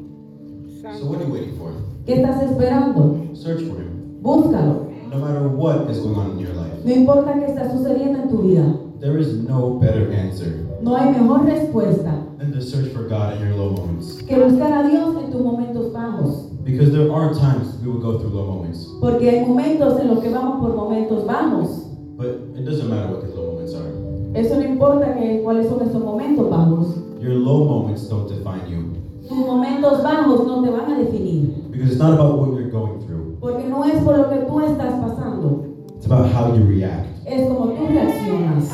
So 0.98 1.08
what 1.08 1.20
are 1.20 1.26
you 1.28 1.34
waiting 1.34 1.58
for? 1.58 1.72
¿Qué 2.06 2.16
estás 2.22 2.42
esperando? 2.42 3.18
Search 3.34 3.62
for 3.64 3.78
him. 3.82 4.22
Búscalo. 4.22 4.88
No 5.12 5.20
matter 5.20 5.48
what 5.50 5.90
is 5.92 6.00
going 6.00 6.16
on 6.16 6.32
in 6.32 6.40
your 6.40 6.54
life, 6.56 6.84
No 6.86 6.92
importa 6.94 7.34
qué 7.40 7.46
está 7.48 7.70
sucediendo 7.70 8.24
en 8.24 8.30
tu 8.30 8.38
vida. 8.44 8.64
there 9.02 9.18
is 9.20 9.34
no 9.44 9.78
better 9.80 10.10
answer 10.14 10.66
No 10.82 10.96
hay 10.96 11.12
mejor 11.12 11.46
respuesta 11.46 12.26
than 12.38 12.54
to 12.54 12.62
search 12.62 12.88
for 12.94 13.04
God 13.10 13.36
in 13.36 13.48
your 13.48 13.56
low 13.58 13.72
moments. 13.72 14.22
que 14.24 14.36
buscar 14.40 14.72
a 14.72 14.88
Dios 14.90 15.16
en 15.22 15.32
tus 15.32 15.42
momentos 15.42 15.92
bajos. 15.92 16.50
Because 16.64 16.92
there 16.92 17.12
are 17.12 17.34
times 17.34 17.76
we 17.84 17.92
will 17.92 18.00
go 18.02 18.18
through 18.20 18.32
low 18.34 18.46
moments, 18.48 18.88
Porque 19.02 19.30
hay 19.30 19.46
momentos 19.46 20.00
en 20.00 20.08
los 20.08 20.20
que 20.24 20.30
vamos 20.30 20.62
por 20.62 20.74
momentos 20.76 21.26
bajos. 21.26 21.84
but 22.18 22.28
it 22.58 22.64
doesn't 22.66 22.90
matter 22.90 23.12
what 23.12 23.22
these 23.26 23.36
low 23.36 23.52
moments 23.52 23.74
are. 23.76 24.03
Eso 24.34 24.56
no 24.56 24.64
importa 24.64 25.14
que, 25.14 25.42
cuáles 25.44 25.70
son 25.70 25.88
esos 25.88 26.04
momentos 26.04 26.50
bajos. 26.50 26.96
Your 27.22 27.36
low 27.36 27.66
moments 27.66 28.10
don't 28.10 28.28
define 28.28 28.68
you. 28.68 28.94
Tus 29.28 29.38
momentos 29.38 30.02
bajos 30.02 30.48
no 30.48 30.64
te 30.64 30.72
van 30.72 30.92
a 30.92 30.98
definir. 30.98 31.54
Because 31.72 31.92
it's 31.92 32.00
not 32.00 32.14
about 32.14 32.40
what 32.40 32.50
you're 32.58 32.72
going 32.72 33.00
through. 33.06 33.38
Porque 33.40 33.64
no 33.70 33.84
es 33.84 34.04
por 34.04 34.18
lo 34.18 34.30
que 34.30 34.38
tú 34.38 34.60
estás 34.62 35.00
pasando. 35.02 35.66
It's 35.96 36.08
about 36.08 36.32
how 36.34 36.56
you 36.56 36.66
react. 36.66 37.08
Es 37.26 37.48
como 37.48 37.74
tú 37.74 37.86
reaccionas. 37.88 38.70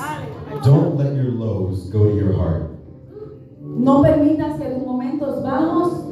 Don't 0.64 0.98
let 0.98 1.14
your 1.16 1.32
lows 1.34 1.90
go 1.92 2.06
to 2.06 2.16
your 2.16 2.34
heart. 2.34 2.72
No 3.62 4.02
permitas 4.02 4.58
que 4.60 4.70
los 4.70 4.86
momentos 4.86 5.44
bajos 5.44 6.06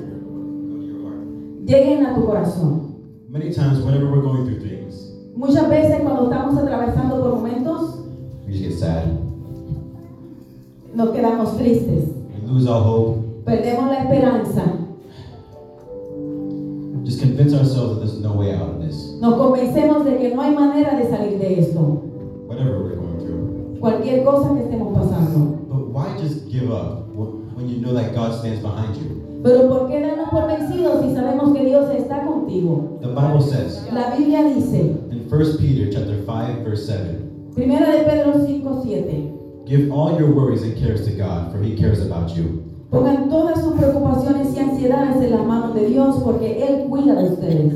lleguen 1.65 2.05
a 2.05 2.15
tu 2.15 2.25
corazón. 2.25 2.95
Many 3.29 3.51
times, 3.53 3.79
whenever 3.79 4.11
we're 4.11 4.21
going 4.21 4.45
through 4.45 4.59
things, 4.59 5.13
muchas 5.35 5.69
veces 5.69 6.01
cuando 6.01 6.23
estamos 6.23 6.57
atravesando 6.57 7.21
por 7.21 7.35
momentos, 7.35 8.03
we 8.45 8.53
just 8.53 8.63
get 8.63 8.73
sad 8.73 9.26
nos 10.97 11.09
quedamos 11.11 11.55
tristes, 11.57 12.05
We 12.33 12.51
lose 12.51 12.67
all 12.67 12.81
hope. 12.83 13.17
perdemos 13.45 13.85
la 13.87 14.03
esperanza, 14.03 14.63
Just 17.05 17.21
convince 17.21 17.53
ourselves 17.53 17.93
that 17.93 17.99
there's 18.05 18.19
no 18.19 18.33
way 18.33 18.51
out 18.53 18.67
of 18.69 18.81
this. 18.81 19.15
nos 19.21 19.35
convencemos 19.35 20.03
de 20.05 20.17
que 20.17 20.35
no 20.35 20.41
hay 20.41 20.53
manera 20.53 20.97
de 20.97 21.09
salir 21.09 21.37
de 21.39 21.59
esto, 21.59 21.79
Whatever 22.47 22.83
we're 22.83 22.95
going 22.95 23.19
through. 23.19 23.79
cualquier 23.79 24.23
cosa 24.25 24.53
que 24.55 24.63
estemos 24.63 24.93
pasando. 24.97 25.57
But 25.69 25.87
why 25.93 26.17
just 26.19 26.49
give 26.49 26.71
up 26.71 27.07
wh- 27.15 27.55
when 27.55 27.69
you 27.69 27.77
know 27.79 27.93
that 27.93 28.13
God 28.15 28.33
stands 28.39 28.59
behind 28.61 28.95
you? 28.97 29.23
Pero 29.43 29.69
¿por 29.69 29.87
qué 29.87 30.01
darnos 30.01 30.29
por 30.29 30.47
vencidos 30.47 31.01
si 31.03 31.13
sabemos 31.13 31.53
que 31.55 31.63
Dios 31.63 31.89
está 31.95 32.25
contigo? 32.25 32.97
The 33.01 33.07
Bible 33.09 33.41
says 33.41 33.85
La 33.93 34.15
Biblia 34.17 34.43
dice, 34.43 34.97
in 35.11 35.27
1 35.29 35.57
Peter 35.59 35.89
chapter 35.91 36.17
5 36.25 36.63
verse 36.65 36.87
7, 36.87 37.21
Primera 37.55 37.85
de 37.91 38.03
Pedro 38.03 38.33
5, 38.45 38.81
7, 38.83 39.33
give 39.67 39.91
all 39.91 40.17
your 40.19 40.31
worries 40.31 40.63
and 40.63 40.77
cares 40.77 41.05
to 41.05 41.11
God, 41.11 41.51
for 41.51 41.61
he 41.61 41.75
cares 41.75 41.99
about 42.05 42.35
you. 42.35 42.63
pongan 42.89 43.29
todas 43.29 43.59
sus 43.61 43.73
preocupaciones 43.75 44.55
y 44.55 44.59
ansiedades 44.59 45.21
en 45.21 45.31
las 45.31 45.45
manos 45.45 45.75
de 45.75 45.87
Dios 45.89 46.15
porque 46.23 46.63
Él 46.63 46.85
cuida 46.89 47.15
de 47.15 47.29
ustedes. 47.33 47.73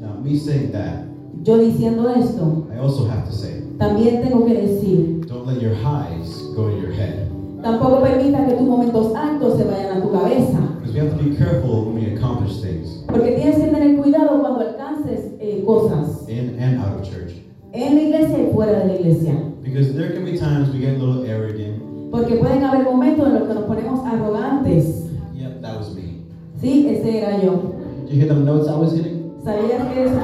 Now, 0.00 0.18
me 0.22 0.36
saying 0.38 0.72
that, 0.72 1.04
Yo 1.42 1.58
diciendo 1.58 2.08
esto, 2.08 2.66
I 2.74 2.78
also 2.78 3.06
have 3.06 3.24
to 3.26 3.32
say, 3.32 3.62
también 3.78 4.22
tengo 4.22 4.44
que 4.46 4.54
decir, 4.54 5.26
don't 5.28 5.46
let 5.46 5.60
your 5.60 5.74
highs 5.74 6.42
go 6.56 6.70
to 6.70 6.76
your 6.80 6.90
head. 6.90 7.28
tampoco 7.62 8.00
permita 8.00 8.46
que 8.46 8.54
tus 8.54 8.66
momentos 8.66 9.14
altos 9.14 9.56
se 9.58 9.64
vayan 9.64 9.98
a 9.98 10.02
tu 10.02 10.10
cabeza. 10.10 10.58
Because 10.80 10.94
we 10.94 11.00
have 11.00 11.16
to 11.16 11.22
be 11.22 11.36
careful 11.36 11.84
when 11.84 11.94
we 11.96 12.14
accomplish 12.16 12.60
things 12.62 13.04
Porque 13.08 13.32
tienes 13.36 13.56
que 13.56 13.66
tener 13.70 13.96
cuidado 14.00 14.40
cuando 14.40 14.60
alcances 14.60 15.34
eh, 15.38 15.62
cosas 15.66 16.26
in 16.28 16.58
and 16.60 16.78
out 16.80 16.98
of 17.00 17.02
church. 17.08 17.32
en 17.72 17.94
la 17.94 18.00
iglesia 18.02 18.38
y 18.38 18.52
fuera 18.54 18.80
de 18.80 18.86
la 18.86 18.94
iglesia. 18.94 19.34
Because 19.66 19.94
there 19.94 20.12
can 20.12 20.24
be 20.24 20.38
times 20.38 20.70
we 20.70 20.78
get 20.78 20.94
a 20.94 20.98
little 20.98 21.24
arrogant. 21.26 21.82
Porque 22.12 22.36
pueden 22.36 22.62
haber 22.62 22.84
momentos 22.84 23.26
en 23.26 23.34
los 23.34 23.48
que 23.48 23.54
nos 23.54 23.64
ponemos 23.64 24.06
arrogantes. 24.06 25.10
Yep, 25.34 25.60
that 25.60 25.76
was 25.76 25.92
me. 25.92 26.22
Sí, 26.60 26.86
ese 26.88 27.18
era 27.18 27.42
yo. 27.42 27.74
Did 28.06 28.14
you 28.14 28.20
hear 28.20 28.28
them 28.28 28.44
notes 28.44 28.68
I 28.68 28.76
was 28.76 28.92
hitting? 28.92 29.32
¿Sabías 29.44 29.92
que 29.92 30.04
eso 30.04 30.20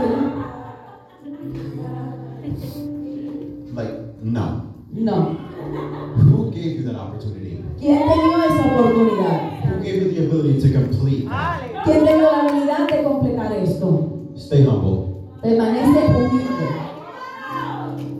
Like, 3.74 3.94
no. 4.22 4.62
No. 4.92 5.36
Who 6.18 6.52
gave 6.52 6.76
you 6.76 6.84
that 6.84 6.94
opportunity? 6.94 7.64
¿Quién 7.80 7.98
te 7.98 8.14
dio 8.14 8.44
esa 8.44 8.76
oportunidad? 8.76 9.64
Who 9.64 9.82
gave 9.82 10.02
you 10.02 10.12
the 10.12 10.26
ability 10.26 10.60
to 10.62 10.72
complete 10.72 11.28
that? 11.28 11.84
¿Quién 11.84 12.04
te 12.04 12.14
dio 12.14 12.30
la 12.30 12.42
habilidad 12.42 12.88
de 12.88 13.02
completar 13.02 13.52
esto? 13.54 14.28
Stay 14.36 14.64
humble. 14.64 15.16
Permanece 15.42 15.98
humilde. 16.14 16.91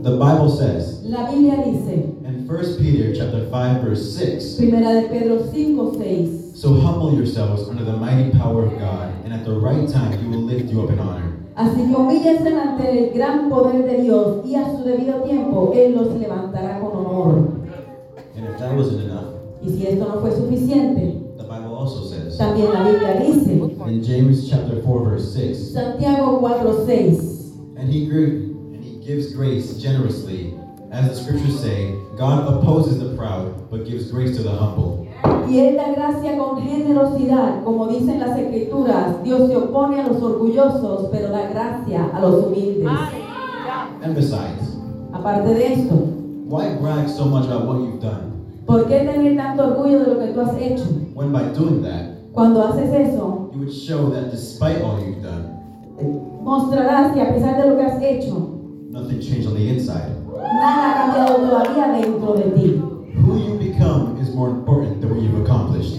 The 0.03 0.17
Bible 0.17 0.51
says 0.51 1.01
La 1.05 1.31
Biblia 1.31 1.63
dice, 1.63 2.11
in 2.27 2.45
1 2.45 2.77
Peter 2.79 3.15
chapter 3.15 3.49
5 3.49 3.83
verse 3.83 4.17
6, 4.17 4.57
Primera 4.59 5.01
de 5.01 5.09
Pedro 5.09 5.39
5, 5.45 5.97
6. 5.97 6.61
So 6.61 6.75
humble 6.75 7.15
yourselves 7.15 7.69
under 7.69 7.85
the 7.85 7.93
mighty 7.97 8.37
power 8.37 8.67
of 8.67 8.77
God, 8.81 9.15
and 9.25 9.33
at 9.33 9.45
the 9.45 9.53
right 9.53 9.89
time 9.89 10.19
he 10.19 10.27
will 10.27 10.43
lift 10.43 10.73
you 10.73 10.83
up 10.83 10.91
in 10.91 10.99
honor. 10.99 11.39
Así 11.55 11.87
que 11.87 11.95
humíllense 11.95 12.49
ante 12.49 12.91
el 12.91 13.15
gran 13.15 13.49
poder 13.49 13.85
de 13.85 14.03
Dios 14.03 14.45
y 14.45 14.57
a 14.57 14.65
su 14.77 14.83
debido 14.83 15.23
tiempo 15.23 15.73
Él 15.73 15.95
los 15.95 16.09
levantará 16.19 16.81
con 16.81 17.07
honor. 17.07 17.37
And 18.35 18.49
if 18.49 18.59
that 18.59 18.75
wasn't 18.75 19.03
enough, 19.03 19.35
Y 19.63 19.69
si 19.71 19.87
esto 19.87 20.09
no 20.09 20.21
fue 20.21 20.33
suficiente, 20.33 21.37
the 21.37 21.45
Bible 21.45 21.77
also 21.77 22.05
says 22.09 22.37
también 22.37 22.73
la 22.73 22.83
Biblia 22.91 23.21
dice, 23.21 23.53
in 23.87 24.03
James 24.03 24.51
chapter 24.51 24.83
4 24.83 25.05
verse 25.05 25.33
6, 25.33 25.75
Santiago 25.75 26.41
4, 26.41 26.87
6. 26.87 27.43
and 27.77 27.89
he 27.89 28.07
grew 28.07 28.52
gives 29.05 29.35
grace 29.35 29.75
generously. 29.79 30.55
As 30.93 31.09
the 31.09 31.17
scriptures 31.17 31.59
say, 31.61 31.95
God 32.17 32.47
opposes 32.47 32.99
the 33.01 33.17
proud, 33.17 33.71
but 33.71 33.85
gives 33.87 34.11
grace 34.13 34.37
to 34.37 34.43
the 34.43 34.51
humble. 34.51 35.09
Y 35.49 35.59
Él 35.59 35.77
da 35.77 35.93
gracia 35.93 36.37
con 36.39 36.63
generosidad, 36.63 37.65
como 37.65 37.89
dicen 37.89 38.21
las 38.21 38.39
escrituras, 38.39 39.23
Dios 39.25 39.49
se 39.49 39.57
opone 39.57 40.01
a 40.01 40.07
los 40.07 40.23
orgullosos, 40.23 41.09
pero 41.11 41.31
da 41.31 41.49
gracia 41.49 42.11
a 42.15 42.21
los 42.21 42.47
humildes. 42.47 42.89
And 44.03 44.15
besides, 44.15 44.77
Aparte 45.13 45.55
de 45.55 45.75
esto, 45.75 45.95
why 46.47 46.75
brag 46.81 47.09
so 47.09 47.25
much 47.27 47.47
about 47.47 47.67
what 47.67 47.79
you've 47.81 48.01
done 48.01 48.33
¿por 48.67 48.87
qué 48.87 49.01
tener 49.01 49.37
tanto 49.37 49.65
orgullo 49.65 50.01
de 50.01 50.15
lo 50.15 50.19
que 50.21 50.33
tú 50.33 50.41
has 50.41 50.57
hecho? 50.57 50.85
when 51.15 51.33
by 51.33 51.45
doing 51.53 51.83
that, 51.83 52.11
Cuando 52.33 52.63
haces 52.63 52.93
eso, 52.93 53.51
you 53.53 53.61
would 53.61 53.73
show 53.73 54.11
that 54.11 54.31
despite 54.31 54.81
all 54.83 54.99
you've 55.01 55.23
done, 55.23 55.51
mostrarás 56.43 57.13
que 57.13 57.21
a 57.21 57.33
pesar 57.33 57.63
de 57.63 57.69
lo 57.71 57.77
que 57.77 57.85
has 57.85 58.03
hecho, 58.03 58.62
nothing 58.93 59.21
changed 59.21 59.49
on 59.49 59.55
the 59.55 59.69
inside? 59.69 60.13
nada 60.29 60.85
ha 60.85 61.07
cambiado 61.07 61.37
todavía 61.37 61.99
dentro 61.99 62.35
de 62.35 62.51
ti. 62.51 62.83
Who 63.25 63.39
you 63.39 63.59
become 63.59 64.19
is 64.21 64.35
more 64.35 64.51
important 64.51 65.01
than 65.01 65.11
what 65.11 65.23
you've 65.23 65.41
accomplished. 65.43 65.97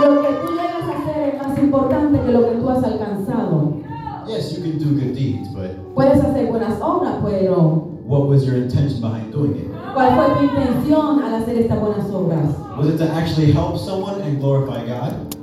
Lo 0.00 0.22
que 0.22 0.28
tú 0.28 0.54
llegas 0.54 0.86
a 0.86 0.98
hacer 0.98 1.34
es 1.34 1.42
más 1.42 1.58
importante 1.58 2.20
que 2.20 2.32
lo 2.32 2.48
que 2.48 2.56
tú 2.60 2.68
has 2.70 2.84
alcanzado. 2.84 3.82
Yes, 4.28 4.52
you 4.52 4.62
can 4.62 4.78
do 4.78 4.94
good 4.94 5.14
deeds, 5.14 5.48
but 5.48 5.70
Puedes 5.94 6.22
hacer 6.22 6.46
buenas 6.48 6.80
obras, 6.80 7.16
pero 7.24 7.90
what 8.06 8.28
was 8.28 8.46
your 8.46 8.56
intention 8.56 9.00
behind 9.00 9.32
doing 9.32 9.56
it? 9.56 9.68
¿cuál 9.94 10.14
fue 10.14 10.36
tu 10.36 10.44
intención 10.44 11.20
al 11.20 11.42
hacer 11.42 11.58
estas 11.58 11.80
buenas 11.80 12.08
obras? 12.10 12.54
Was 12.78 12.88
it 12.88 12.98
to 12.98 13.10
actually 13.10 13.50
help 13.50 13.76
someone 13.76 14.20
and 14.22 14.38
glorify 14.38 14.86
God? 14.86 15.34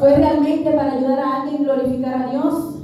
¿Fue 0.00 0.16
realmente 0.16 0.72
para 0.72 0.94
ayudar 0.94 1.20
a 1.20 1.42
alguien 1.42 1.62
a 1.62 1.74
glorificar 1.74 2.14
a 2.14 2.30
Dios? 2.30 2.81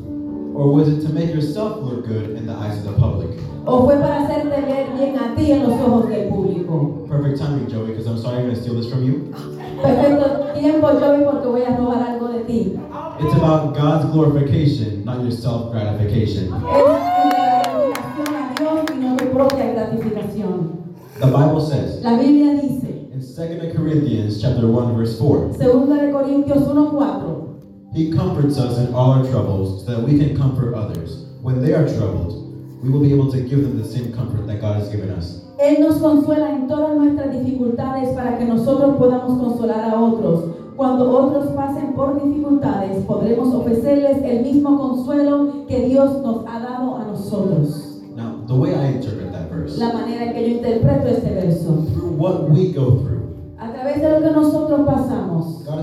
Or 0.59 0.73
was 0.73 0.89
it 0.89 1.07
to 1.07 1.13
make 1.15 1.33
yourself 1.33 1.85
look 1.85 2.05
good 2.05 2.31
in 2.31 2.45
the 2.45 2.53
eyes 2.53 2.79
of 2.79 2.85
the 2.91 2.99
public? 2.99 3.31
¿O 3.65 3.87
fue 3.87 3.95
para 3.95 4.25
hacerte 4.25 4.61
ver 4.67 4.89
bien 4.99 5.17
a 5.17 5.33
ti 5.37 5.53
en 5.53 5.63
los 5.63 5.81
ojos 5.81 6.09
del 6.09 6.29
público? 6.31 7.07
Perfect 7.09 7.39
timing, 7.39 7.71
Joey, 7.71 7.93
because 7.93 8.09
I'm 8.09 8.19
sorry 8.19 8.39
I'm 8.39 8.47
going 8.47 8.57
to 8.57 8.61
steal 8.61 8.75
this 8.75 8.91
from 8.91 9.05
you. 9.05 9.33
Perfecto 9.81 10.53
tiempo, 10.59 10.99
Joey, 10.99 11.25
porque 11.25 11.47
voy 11.47 11.63
a 11.63 11.77
robar 11.77 12.03
algo 12.03 12.33
de 12.33 12.43
ti. 12.43 12.77
It's 13.21 13.35
about 13.35 13.77
God's 13.77 14.11
glorification, 14.11 15.05
not 15.05 15.21
your 15.23 15.31
self 15.31 15.71
gratification. 15.71 16.47
Es 16.47 16.51
una 16.51 17.63
glorificación 17.63 18.35
a 18.35 18.55
Dios 18.59 18.85
y 18.93 18.99
no 18.99 19.17
tu 19.17 19.27
propia 19.27 19.73
gratificación. 19.75 20.79
The 21.21 21.27
Bible 21.27 21.61
says 21.61 22.03
La 22.03 22.19
Biblia 22.19 22.55
dice, 22.61 23.11
in 23.13 23.21
2 23.21 23.77
Corinthians 23.77 24.43
chapter 24.43 24.67
1 24.67 24.97
verse 24.97 25.17
4, 25.21 25.55
segunda 25.57 26.03
de 26.03 26.11
Corintios 26.11 26.67
1.4, 26.67 27.48
He 27.99 28.13
comforts 28.13 28.57
us 28.59 28.79
in 28.79 28.95
all 28.95 29.11
our 29.11 29.27
troubles 29.29 29.85
so 29.85 29.91
that 29.91 30.01
we 30.09 30.17
can 30.21 30.37
comfort 30.37 30.73
others. 30.73 31.27
When 31.43 31.61
they 31.61 31.75
are 31.75 31.83
troubled, 31.85 32.31
we 32.81 32.91
will 32.91 33.01
be 33.01 33.13
able 33.13 33.29
to 33.33 33.41
give 33.41 33.63
them 33.63 33.77
the 33.77 33.89
same 33.89 34.13
comfort 34.13 34.47
that 34.47 34.61
God 34.61 34.77
has 34.77 34.89
given 34.89 35.11
us. 35.11 35.43
Él 35.59 35.81
nos 35.81 35.99
consuela 35.99 36.53
en 36.55 36.69
todas 36.69 36.97
nuestras 36.97 37.33
dificultades 37.33 38.15
para 38.15 38.39
que 38.39 38.45
nosotros 38.45 38.99
podamos 38.99 39.43
consolar 39.43 39.91
a 39.91 40.01
otros. 40.01 40.45
Cuando 40.77 41.11
otros 41.11 41.49
pasen 41.57 41.95
por 41.95 42.23
dificultades, 42.23 43.05
podremos 43.05 43.53
ofrecerles 43.53 44.23
el 44.23 44.45
mismo 44.45 44.79
consuelo 44.79 45.67
que 45.67 45.87
Dios 45.89 46.23
nos 46.23 46.47
ha 46.47 46.61
dado 46.61 46.99
a 46.99 47.05
nosotros. 47.05 48.01
Now, 48.15 48.45
the 48.47 48.55
way 48.55 48.77
I 48.77 48.95
interpret 48.95 49.33
that 49.33 49.51
verse, 49.51 49.77
La 49.77 49.93
manera 49.93 50.27
en 50.27 50.35
que 50.35 50.49
yo 50.49 50.57
interpreto 50.59 51.09
este 51.09 51.35
verso. 51.35 51.85
through 51.93 52.13
what 52.17 52.49
we 52.49 52.73
go 52.73 53.01
through, 53.03 53.19
A 53.59 53.73
través 53.73 54.01
de 54.01 54.09
lo 54.09 54.21
que 54.21 54.31
nosotros 54.31 54.87
pasamos, 54.87 55.65
God 55.67 55.81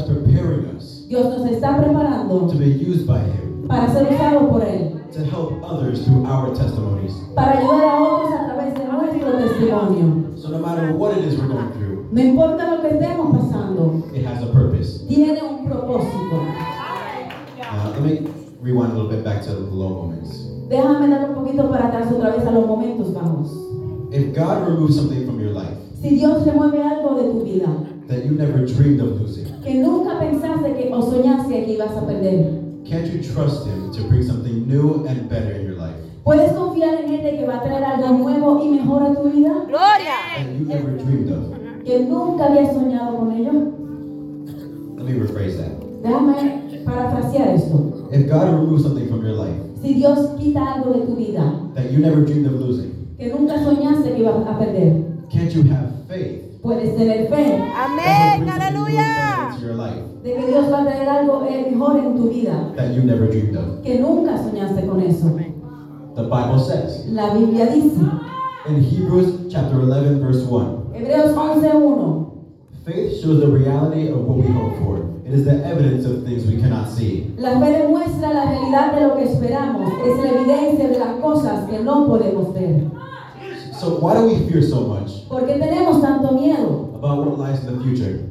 Dios 1.07 1.25
nos 1.38 1.50
está 1.51 1.77
preparando 1.77 2.47
to 2.47 2.57
be 2.57 2.65
used 2.71 3.05
by 3.05 3.19
Him 3.19 3.67
para 3.67 3.88
ser 3.93 4.07
usado 4.13 4.50
por 4.50 4.62
Él, 4.63 4.91
to 5.13 5.21
help 5.24 5.63
others 5.63 6.03
through 6.05 6.25
our 6.25 6.53
testimonies. 6.53 7.13
para 7.35 7.59
ayudar 7.59 7.83
a 7.85 8.01
otros 8.03 8.31
a 8.33 8.45
través 8.45 8.74
de 8.74 8.85
nuestro 8.85 9.31
testimonio. 9.38 10.38
So, 10.38 10.50
no 10.50 10.59
matter 10.59 10.91
what 10.93 11.17
it 11.17 11.24
is 11.25 11.38
we're 11.39 11.47
going 11.47 11.71
through, 11.74 12.05
No 12.12 12.21
importa 12.21 12.75
lo 12.75 12.81
que 12.81 12.89
estemos 12.89 13.38
pasando, 13.38 14.03
it 14.13 14.25
has 14.25 14.41
a 14.43 14.47
purpose. 14.51 15.05
tiene 15.07 15.41
un 15.41 15.65
propósito. 15.65 16.41
Uh, 17.59 17.89
let 17.91 18.01
me 18.01 18.27
rewind 18.62 18.91
a 18.91 18.95
little 18.95 19.09
bit 19.09 19.24
back 19.24 19.41
to 19.43 19.51
the 19.53 19.59
low 19.71 19.89
moments. 19.89 20.45
Déjame 20.69 21.07
dar 21.09 21.29
un 21.29 21.35
poquito 21.35 21.69
para 21.69 21.88
atrás 21.88 22.12
otra 22.12 22.31
vez 22.31 22.45
a 22.45 22.51
los 22.51 22.65
momentos 22.67 23.13
bajos. 23.13 23.51
If 24.12 24.33
God 24.35 24.67
removes 24.67 24.95
something 24.95 25.25
from 25.25 25.39
your 25.39 25.51
life 25.51 25.75
Si 26.01 26.09
Dios 26.15 26.45
remueve 26.45 26.81
algo 26.81 27.15
de 27.15 27.24
tu 27.31 27.43
vida 27.43 27.67
that 28.07 28.25
you 28.25 28.31
never 28.31 28.65
dreamed 28.65 29.01
of 29.01 29.19
losing, 29.21 29.45
que 29.63 29.75
nunca 29.75 30.19
pensaste 30.19 30.74
que 30.75 30.91
o 30.93 31.01
soñaste 31.01 31.65
que 31.65 31.74
ibas 31.74 31.91
a 31.97 32.05
perder, 32.05 32.62
can't 32.85 33.07
you 33.12 33.21
trust 33.21 33.65
Him 33.67 33.91
to 33.91 34.03
bring 34.07 34.24
something 34.24 34.67
new 34.67 35.05
and 35.07 35.29
better 35.29 35.51
in 35.51 35.65
your 35.65 35.75
life 35.75 35.95
¿puedes 36.24 36.51
confiar 36.53 37.03
en 37.03 37.13
Él 37.13 37.24
de 37.24 37.38
que 37.38 37.45
va 37.45 37.57
a 37.57 37.63
traer 37.63 37.83
algo 37.83 38.17
nuevo 38.17 38.63
y 38.63 38.69
mejor 38.69 39.03
a 39.03 39.13
tu 39.13 39.29
vida? 39.29 39.65
Gloria. 39.67 40.17
that 40.38 40.51
you 40.57 40.65
never 40.65 40.97
dreamed 40.97 41.31
of? 41.31 41.83
Que 41.83 42.00
nunca 42.00 42.47
habías 42.47 42.74
soñado 42.74 43.17
con 43.17 43.31
ello. 43.31 43.51
Let 44.97 45.05
me 45.05 45.19
rephrase 45.19 45.57
that. 45.57 45.71
Déjame 46.01 46.83
parafrasear 46.83 47.50
esto. 47.50 48.09
If 48.12 48.27
God 48.27 48.50
removes 48.53 48.83
something 48.83 49.07
from 49.07 49.24
your 49.24 49.35
life 49.35 49.55
Si 49.81 49.93
Dios 49.93 50.31
quita 50.39 50.74
algo 50.74 50.93
de 50.93 51.05
tu 51.05 51.15
vida 51.15 51.43
that 51.75 51.91
you 51.91 52.00
never 52.00 52.25
dreamed 52.25 52.47
of 52.47 52.53
losing, 52.53 52.91
que 53.19 53.29
nunca 53.29 53.63
soñaste 53.63 54.15
que 54.15 54.21
ibas 54.21 54.47
a 54.47 54.57
perder, 54.57 55.03
can't 55.29 55.53
you 55.53 55.62
have 55.71 55.91
faith 56.07 56.44
Puedes 56.65 56.95
tener 56.98 57.27
fe 57.29 57.63
Amén. 57.77 58.50
Aleluya. 58.50 59.51
de 60.24 60.34
que 60.34 60.48
Dios 60.48 60.72
va 60.72 60.81
a 60.81 60.86
traer 60.86 61.07
algo 61.07 61.45
eh, 61.48 61.67
mejor 61.69 62.00
en 62.00 62.15
tu 62.15 62.29
vida, 62.29 62.74
that 62.75 62.95
you 62.95 63.03
never 63.03 63.27
dreamed 63.27 63.55
of. 63.55 63.84
que 63.84 64.00
nunca 64.00 64.36
soñaste 64.38 64.88
con 64.88 65.00
eso. 65.00 65.27
The 66.15 66.24
Bible 66.24 66.60
says 66.60 67.05
La 67.07 67.36
Biblia 67.36 67.67
dice, 67.67 68.01
in 68.67 68.81
Hebrews 68.81 69.48
chapter 69.51 69.77
11, 69.79 70.22
verse 70.22 70.43
1 70.43 70.93
Hebreos 70.95 71.36
11.1, 71.36 72.25
Faith 72.84 73.22
shows 73.22 73.41
the 73.41 73.48
reality 73.48 74.10
of 74.10 74.22
what 74.25 74.38
we 74.38 74.48
hope 74.51 74.75
for. 74.79 74.98
It 75.24 75.34
is 75.34 75.45
the 75.45 75.63
evidence 75.65 76.05
of 76.05 76.24
things 76.24 76.45
we 76.48 76.60
cannot 76.60 76.89
see. 76.89 77.31
la 77.38 77.60
fe 77.60 77.72
demuestra 77.84 78.34
la 78.34 78.45
realidad 78.50 78.95
de 78.95 79.01
lo 79.07 79.15
que 79.17 79.25
esperamos, 79.25 79.91
es 80.03 80.17
la 80.17 80.29
evidencia 80.31 80.88
de 80.88 80.98
las 80.98 81.19
cosas 81.22 81.69
que 81.69 81.77
no 81.84 82.07
podemos 82.07 82.51
ver. 82.55 82.86
So, 83.79 84.00
why 84.00 84.13
do 84.15 84.25
we 84.27 84.50
fear 84.50 84.62
so 84.62 84.88
much 84.88 85.27
¿Por 85.27 85.46
qué 85.46 85.60
tenemos 85.60 86.01
tanto 86.01 86.32
miedo 86.32 86.96
about 86.96 87.25
what 87.25 87.38
lies 87.39 87.60
in 87.65 87.77
the 87.77 87.84
future? 87.84 88.24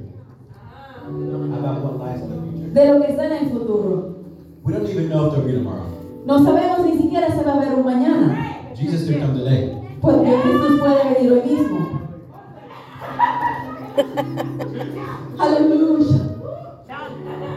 About 1.05 1.83
what 1.85 1.99
lies 1.99 2.23
in 2.23 2.31
the 2.31 2.41
future. 2.51 2.73
de 2.73 2.85
lo 2.93 3.01
que 3.01 3.13
está 3.13 3.27
en 3.27 3.33
el 3.45 3.51
futuro? 3.51 4.15
We 4.65 4.73
don't 4.73 4.89
even 4.89 5.09
know 5.11 5.27
if 5.27 5.33
there'll 5.35 5.47
be 5.47 5.53
tomorrow. 5.53 5.91
No 6.25 6.39
sabemos 6.43 6.87
ni 6.87 6.97
siquiera 6.97 7.31
si 7.31 7.45
va 7.45 7.53
a 7.53 7.57
haber 7.57 7.75
un 7.75 7.85
mañana. 7.85 8.75
Jesus 8.75 9.05
could 9.07 9.21
come 9.21 9.35
today. 9.37 9.71
Dios 10.01 10.43
Jesús 10.45 10.81
puede 10.81 11.15
venir 11.15 11.33
hoy 11.33 11.43
mismo. 11.43 11.79
Aleluya. 15.39 16.19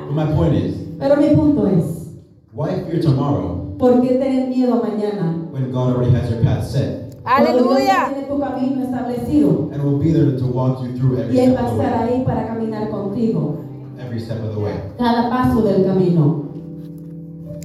But 0.08 0.14
my 0.14 0.26
point 0.34 0.56
is, 0.56 0.76
Pero 1.00 1.16
mi 1.16 1.36
punto 1.36 1.66
es, 1.68 2.10
why 2.52 2.84
fear 2.84 3.02
tomorrow 3.02 3.76
¿por 3.78 4.02
qué 4.02 4.18
tener 4.20 4.50
miedo 4.50 4.82
mañana? 4.82 5.50
when 5.52 5.72
God 5.72 5.96
already 5.96 6.12
has 6.12 6.30
your 6.30 6.42
path 6.44 6.66
set 6.66 7.07
Aleluya. 7.28 8.10
tiene 8.14 8.28
tu 8.28 8.40
camino 8.40 8.84
establecido 8.84 9.70
and 9.74 9.84
will 9.84 10.00
be 10.00 10.12
there 10.12 10.38
to 10.38 10.46
walk 10.48 10.82
you 10.82 10.96
through 10.98 11.20
every 11.20 11.36
y 11.36 11.40
Él 11.42 11.52
step 11.54 11.62
va 11.64 11.68
a 11.68 11.72
of 11.72 11.78
the 11.78 11.84
estar 11.84 12.00
way? 12.08 12.14
ahí 12.14 12.26
para 12.26 12.48
caminar 12.48 12.90
contigo 12.90 13.64
Every 14.00 14.20
step 14.20 14.40
of 14.44 14.54
the 14.56 14.60
way. 14.62 14.74
cada 14.98 15.30
paso 15.30 15.62
del 15.64 15.84
camino. 15.84 16.44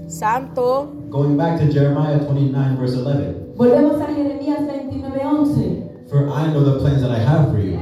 Santo. 0.08 0.86
Going 1.10 1.36
back 1.36 1.58
to 1.60 1.72
Jeremiah 1.72 2.18
29, 2.20 2.76
verse 2.76 2.94
11. 2.94 3.54
Volvemos 3.56 4.00
a 4.00 4.06
Jeremías 4.12 4.60
29:11. 4.66 6.08
For 6.08 6.28
I 6.28 6.52
know 6.52 6.64
the 6.64 6.78
plans 6.80 7.00
that 7.02 7.10
I 7.10 7.18
have 7.18 7.50
for 7.50 7.58
you, 7.58 7.78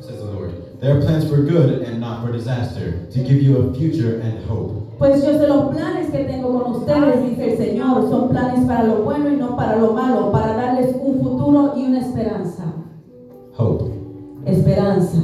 says 0.00 0.18
the 0.18 0.26
Lord. 0.32 0.52
They 0.80 0.90
are 0.90 1.00
plans 1.00 1.28
for 1.28 1.42
good 1.42 1.82
and 1.82 2.00
not 2.00 2.24
for 2.24 2.32
disaster, 2.32 3.06
to 3.10 3.18
give 3.22 3.40
you 3.40 3.56
a 3.58 3.74
future 3.74 4.20
and 4.20 4.44
hope. 4.46 4.81
Pues 5.02 5.24
yo 5.24 5.32
sé 5.36 5.48
los 5.48 5.74
planes 5.74 6.10
que 6.12 6.18
tengo 6.18 6.62
con 6.62 6.76
ustedes, 6.76 7.28
dice 7.28 7.50
el 7.50 7.58
Señor, 7.58 8.08
son 8.08 8.28
planes 8.28 8.64
para 8.66 8.84
lo 8.84 9.02
bueno 9.02 9.30
y 9.30 9.36
no 9.36 9.56
para 9.56 9.74
lo 9.74 9.94
malo, 9.94 10.30
para 10.30 10.54
darles 10.54 10.94
un 11.02 11.20
futuro 11.20 11.72
y 11.76 11.86
una 11.86 11.98
esperanza. 11.98 12.72
Hope. 13.58 13.90
Esperanza. 14.46 15.18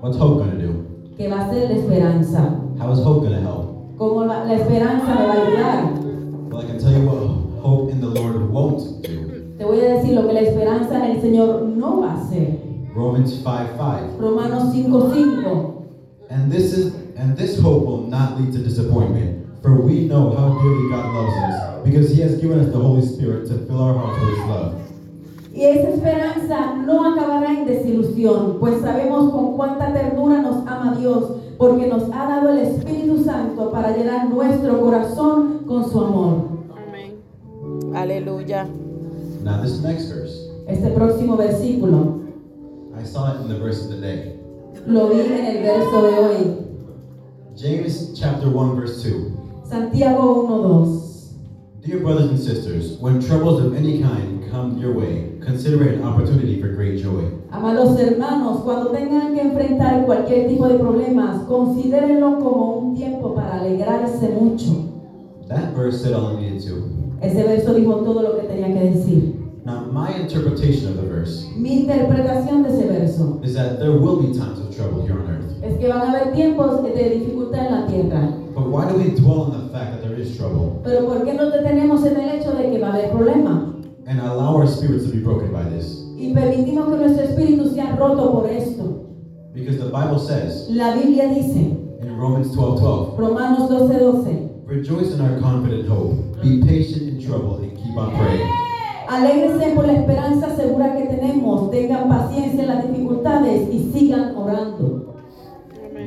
What's 0.00 0.16
hope 0.18 0.50
to 0.50 0.56
do? 0.56 0.72
¿Qué 1.18 1.28
va 1.28 1.40
a 1.40 1.50
ser 1.50 1.68
la 1.68 1.76
esperanza? 1.76 2.48
How 2.80 2.94
is 2.94 3.00
hope 3.00 3.28
to 3.28 3.34
help? 3.34 3.98
¿Cómo 3.98 4.24
la, 4.24 4.46
la 4.46 4.54
esperanza 4.54 5.14
me 5.14 5.26
va 5.26 5.32
a 5.34 5.46
ayudar? 5.46 5.84
Well, 6.50 6.64
I 6.64 6.66
can 6.66 6.78
tell 6.78 6.90
you 6.90 7.06
what 7.06 7.62
hope 7.62 7.92
in 7.92 8.00
the 8.00 8.06
Lord 8.06 8.50
won't 8.50 9.02
do. 9.02 9.58
Te 9.58 9.64
voy 9.66 9.80
a 9.80 9.96
decir 9.96 10.14
lo 10.14 10.26
que 10.28 10.32
la 10.32 10.40
esperanza 10.40 10.96
en 10.96 11.16
el 11.16 11.20
Señor 11.20 11.60
no 11.64 12.00
va 12.00 12.12
a 12.12 12.22
hacer. 12.22 12.58
Romans 12.94 13.34
5 13.34 13.44
5. 13.76 14.18
Romanos 14.18 14.72
5:5. 14.72 15.74
And 16.30 16.50
this 16.50 16.72
is 16.72 16.99
and 17.30 17.38
this 17.38 17.60
hope 17.60 17.86
will 17.86 18.08
not 18.08 18.40
lead 18.40 18.52
to 18.52 18.58
disappointment, 18.58 19.46
for 19.62 19.80
we 19.80 20.00
know 20.08 20.34
how 20.34 20.48
dearly 20.60 20.88
God 20.90 21.14
loves 21.14 21.36
us, 21.46 21.84
because 21.86 22.10
He 22.10 22.20
has 22.22 22.40
given 22.40 22.58
us 22.58 22.72
the 22.72 22.78
Holy 22.78 23.06
Spirit 23.06 23.46
to 23.48 23.54
fill 23.66 23.80
our 23.80 23.94
hearts 23.94 24.18
with 24.20 24.34
His 24.34 24.46
love. 24.46 24.74
Y 25.54 25.62
esa 25.64 25.90
esperanza 25.90 26.74
no 26.84 27.12
acabará 27.12 27.52
en 27.56 27.66
desilusión, 27.66 28.58
pues 28.58 28.80
sabemos 28.82 29.30
con 29.30 29.56
cuánta 29.56 29.92
ternura 29.92 30.42
nos 30.42 30.66
ama 30.66 30.96
Dios, 30.98 31.36
porque 31.56 31.86
nos 31.86 32.04
ha 32.12 32.26
dado 32.26 32.48
el 32.48 32.58
Espíritu 32.66 33.22
Santo 33.22 33.70
para 33.70 33.96
llenar 33.96 34.28
nuestro 34.28 34.80
corazón 34.80 35.60
con 35.68 35.88
su 35.88 36.00
amor. 36.00 36.48
Amén. 36.88 37.14
Aleluya. 37.94 38.66
Now 39.44 39.62
this 39.62 39.80
next 39.82 40.08
verse, 40.10 40.50
Este 40.66 40.90
próximo 40.90 41.36
versículo 41.36 42.22
I 43.00 43.04
saw 43.04 43.34
it 43.34 43.40
in 43.42 43.48
the 43.48 43.58
verse 43.58 43.84
of 43.84 43.90
the 43.90 44.00
day. 44.00 44.36
lo 44.86 45.08
vi 45.10 45.20
en 45.20 45.46
el 45.46 45.62
verso 45.62 46.02
de 46.02 46.18
hoy, 46.18 46.56
James 47.60 48.18
chapter 48.18 48.48
1 48.48 48.74
verse 48.74 49.02
2. 49.02 49.36
Santiago 49.68 50.48
1:2. 50.48 51.84
Dear 51.84 52.00
brothers 52.00 52.30
and 52.30 52.40
sisters, 52.40 52.96
when 53.00 53.20
troubles 53.20 53.60
of 53.62 53.76
any 53.76 54.00
kind 54.00 54.50
come 54.50 54.78
your 54.78 54.94
way, 54.94 55.32
consider 55.44 55.86
it 55.86 55.96
an 55.96 56.02
opportunity 56.02 56.58
for 56.58 56.68
great 56.68 57.02
joy. 57.02 57.28
Amados 57.52 58.00
hermanos, 58.00 58.62
cuando 58.64 58.90
tengan 58.92 59.34
que 59.34 59.42
enfrentar 59.42 60.06
cualquier 60.06 60.48
tipo 60.48 60.68
de 60.68 60.78
problemas, 60.78 61.44
considérenlo 61.46 62.38
como 62.40 62.78
un 62.78 62.96
tiempo 62.96 63.34
para 63.34 63.60
alegrarse 63.60 64.30
mucho. 64.30 64.88
That 65.48 65.74
verse 65.74 66.00
said 66.00 66.14
all 66.14 66.38
it 66.38 66.40
needed 66.40 66.62
to. 66.62 66.88
Ese 67.20 67.44
verso 67.44 67.74
dijo 67.74 68.02
todo 68.02 68.22
lo 68.22 68.40
que 68.40 68.48
tenía 68.48 68.72
que 68.72 68.90
decir. 68.90 69.34
Now, 69.66 69.84
my 69.92 70.14
interpretation 70.14 70.88
of 70.88 70.96
the 70.96 71.02
verse 71.02 71.44
Mi 71.58 71.82
interpretación 71.82 72.62
de 72.62 72.70
ese 72.70 72.88
verso 72.88 73.38
is 73.44 73.52
that 73.52 73.78
there 73.78 73.92
will 73.92 74.16
be 74.16 74.32
times 74.32 74.58
of 74.60 74.74
trouble 74.74 75.02
here 75.02 75.20
on 75.20 75.28
earth. 75.28 75.39
Que 75.80 75.88
van 75.88 76.02
a 76.02 76.10
haber 76.10 76.32
tiempos 76.32 76.82
de 76.82 77.10
dificultad 77.10 77.66
en 77.66 77.72
la 77.72 77.86
tierra. 77.86 78.36
But 78.54 78.66
why 78.68 78.84
do 78.86 78.98
we 78.98 79.10
dwell 79.10 79.40
on 79.42 79.52
the 79.52 79.72
fact 79.72 79.92
that 79.92 80.02
there 80.02 80.20
is 80.20 80.36
trouble 80.36 80.80
Pero 80.84 81.06
¿por 81.06 81.24
qué 81.24 81.32
nos 81.32 81.52
detenemos 81.52 82.04
en 82.04 82.16
el 82.18 82.38
hecho 82.38 82.52
de 82.52 82.70
que 82.70 82.78
va 82.78 82.88
a 82.88 82.92
haber 82.92 83.10
problema? 83.10 83.74
and 84.06 84.20
allow 84.20 84.56
our 84.56 84.66
spirits 84.66 85.04
to 85.06 85.10
be 85.10 85.22
broken 85.22 85.50
by 85.52 85.64
this? 85.64 86.04
Y 86.18 86.34
permitimos 86.34 86.90
que 86.90 86.96
nuestro 86.96 87.24
espíritu 87.24 87.72
sea 87.72 87.96
roto 87.96 88.30
por 88.32 88.50
esto. 88.50 89.06
Because 89.54 89.78
the 89.78 89.88
Bible 89.88 90.18
says 90.18 90.68
La 90.68 90.94
Biblia 90.94 91.28
dice, 91.28 91.56
in 92.02 92.16
Romans 92.18 92.52
12 92.52 92.80
12, 92.80 93.18
Romanos 93.18 93.70
12:12, 93.70 94.66
rejoice 94.66 95.12
in 95.12 95.20
our 95.22 95.40
confident 95.40 95.88
hope, 95.88 96.14
be 96.42 96.60
patient 96.60 97.08
in 97.08 97.24
trouble, 97.24 97.56
and 97.62 97.74
keep 97.74 97.96
on 97.96 98.14
praying. 98.16 98.48
Alégrense 99.08 99.74
por 99.74 99.86
la 99.86 99.94
esperanza 99.94 100.54
segura 100.54 100.94
que 100.96 101.06
tenemos, 101.06 101.70
tengan 101.70 102.08
paciencia 102.08 102.62
en 102.62 102.68
las 102.68 102.86
dificultades 102.86 103.68
y 103.72 103.90
sigan 103.92 104.36
orando. 104.36 105.09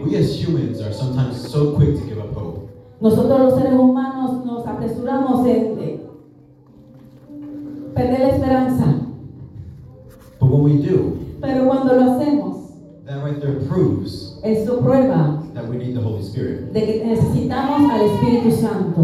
We 0.04 0.18
as 0.18 0.36
humans 0.36 0.82
are 0.82 0.92
sometimes 0.94 1.50
so 1.50 1.76
quick 1.76 1.96
to 1.96 2.06
give 2.06 2.20
up 2.20 2.34
hope. 2.34 2.70
Nosotros 3.02 3.40
los 3.40 3.54
seres 3.60 3.74
humanos 3.74 4.46
nos 4.46 4.66
apresuramos 4.66 5.46
en 5.48 6.02
perder 7.94 8.20
la 8.20 8.30
esperanza, 8.30 8.86
But 10.40 10.48
when 10.50 10.64
we 10.64 10.74
do, 10.82 11.18
pero 11.42 11.66
cuando 11.68 11.94
lo 11.94 12.12
hacemos, 12.14 12.58
that 13.06 13.24
right 13.24 13.40
there 13.40 13.60
proves 13.68 14.38
eso 14.44 14.82
prueba 14.82 15.42
that 15.54 15.68
we 15.68 15.78
need 15.78 15.96
the 15.96 16.02
Holy 16.02 16.22
Spirit. 16.24 16.72
de 16.74 16.82
que 16.86 17.06
necesitamos 17.06 17.92
al 17.92 18.02
Espíritu 18.02 18.52
Santo. 18.52 19.02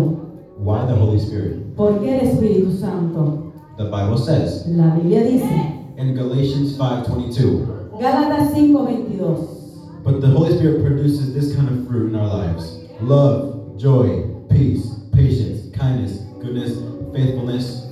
Why 0.58 0.86
the 0.88 0.96
Holy 0.96 1.20
Spirit? 1.20 1.76
¿Por 1.76 2.00
qué 2.00 2.20
el 2.20 2.28
Espíritu 2.28 2.72
Santo? 2.78 3.52
The 3.78 3.86
Bible 3.86 4.18
says 4.18 4.66
La 4.68 4.96
Biblia 4.96 5.24
dice, 5.24 5.76
in 5.98 6.14
Galatians 6.16 6.78
5:22, 6.78 7.68
Gálatas 8.00 8.54
5:22, 8.54 9.59
but 10.04 10.22
the 10.22 10.28
Holy 10.28 10.56
Spirit 10.58 10.84
produces 10.84 11.34
this 11.34 11.56
kind 11.56 11.68
of 11.70 11.88
fruit 11.88 12.10
in 12.10 12.16
our 12.16 12.28
lives: 12.28 12.80
love, 13.02 13.78
joy, 13.78 14.24
peace, 14.50 14.86
patience, 15.14 15.70
kindness, 15.78 16.20
goodness, 16.42 16.78
faithfulness, 17.14 17.86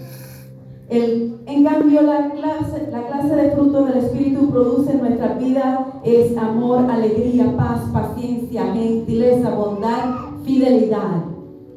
El- 0.89 1.36
en 1.48 1.63
cambio, 1.65 2.02
la 2.02 2.30
clase, 2.32 2.88
la 2.91 3.08
clase 3.08 3.36
de 3.36 3.52
fruto 3.52 3.86
del 3.86 3.98
Espíritu 3.98 4.50
produce 4.50 4.91
en 4.91 5.00
nuestra 5.00 5.34
vida 5.38 6.00
es 6.06 6.36
amor, 6.38 6.89
alegría, 6.89 7.56
paz, 7.58 7.82
paciencia, 7.91 8.74
gentileza, 8.74 9.50
bondad, 9.54 10.15
fidelidad. 10.46 11.24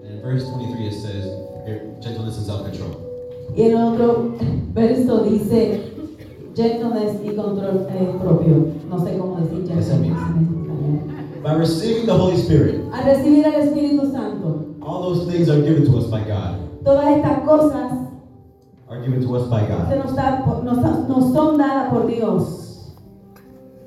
And 0.04 0.14
in 0.14 0.22
verse 0.22 0.44
23 0.44 0.86
it 0.86 0.92
says, 0.94 1.24
gentleness 2.02 2.36
and 2.38 2.46
self-control. 2.46 2.96
Y 3.56 3.62
en 3.62 3.76
otro 3.76 4.34
verso 4.74 5.24
dice 5.24 5.80
gentleness 6.54 7.16
y 7.24 7.34
control 7.34 7.86
eh, 7.90 8.14
propio. 8.22 8.66
No 8.88 8.98
sé 9.04 9.16
cómo 9.18 9.36
decir 9.40 9.70
español. 9.78 10.16
By 11.42 11.54
receiving 11.54 12.06
the 12.06 12.12
Holy 12.12 12.36
Spirit, 12.36 12.82
Al 12.92 13.04
recibir 13.04 13.46
al 13.46 13.54
Espíritu 13.54 14.10
Santo, 14.12 14.66
all 14.82 15.02
those 15.02 15.26
things 15.30 15.48
are 15.48 15.60
given 15.62 15.86
to 15.86 15.96
us 15.98 16.06
by 16.10 16.20
God. 16.24 16.56
todas 16.84 17.16
estas 17.16 17.40
cosas 17.44 17.92
Are 18.88 19.00
given 19.00 19.22
to 19.22 19.36
us 19.36 19.48
by 19.48 19.60
se 19.60 19.68
God 19.68 20.04
nos, 20.04 20.14
da 20.16 20.40
nos, 20.64 21.08
nos 21.08 21.32
son 21.32 21.56
dadas 21.58 21.90
por 21.90 22.06
Dios 22.06 22.92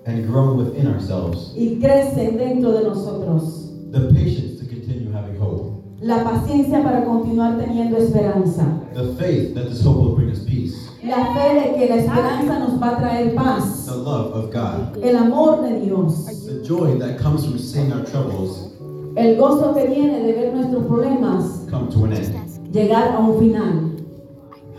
and 0.05 0.25
grown 0.27 0.57
within 0.57 0.87
ourselves. 0.87 1.53
y 1.55 1.79
crecen 1.79 2.37
dentro 2.37 2.71
de 2.71 2.83
nosotros. 2.83 3.69
The 3.91 4.11
patience 4.13 4.59
to 4.59 4.65
continue 4.65 5.11
having 5.11 5.37
hope. 5.39 5.71
La 6.01 6.23
paciencia 6.23 6.83
para 6.83 7.05
continuar 7.05 7.57
teniendo 7.59 7.97
esperanza. 7.97 8.65
The 8.93 9.13
faith 9.19 9.53
that 9.55 9.69
this 9.69 9.83
hope 9.85 9.97
will 9.97 10.15
bring 10.15 10.29
us 10.31 10.39
peace. 10.39 10.82
La 11.05 11.33
fe 11.33 11.53
de 11.55 11.75
que 11.75 11.89
la 11.89 11.95
esperanza 11.97 12.59
nos 12.59 12.81
va 12.81 12.89
a 12.91 12.97
traer 12.97 13.35
paz. 13.35 13.85
The 13.85 13.95
love 13.95 14.33
of 14.33 14.53
God. 14.53 15.03
El 15.03 15.17
amor 15.17 15.61
de 15.61 15.79
Dios. 15.81 16.25
The 16.45 16.63
joy 16.63 16.97
that 16.99 17.17
comes 17.19 17.45
from 17.45 17.57
seeing 17.57 17.91
our 17.91 18.05
troubles 18.05 18.69
El 19.15 19.35
gozo 19.37 19.73
que 19.73 19.85
viene 19.87 20.23
de 20.23 20.33
ver 20.33 20.53
nuestros 20.53 20.85
problemas 20.85 21.67
come 21.69 21.87
to 21.89 22.05
an 22.05 22.13
end. 22.13 22.71
llegar 22.71 23.15
a 23.15 23.19
un 23.19 23.37
final. 23.37 23.91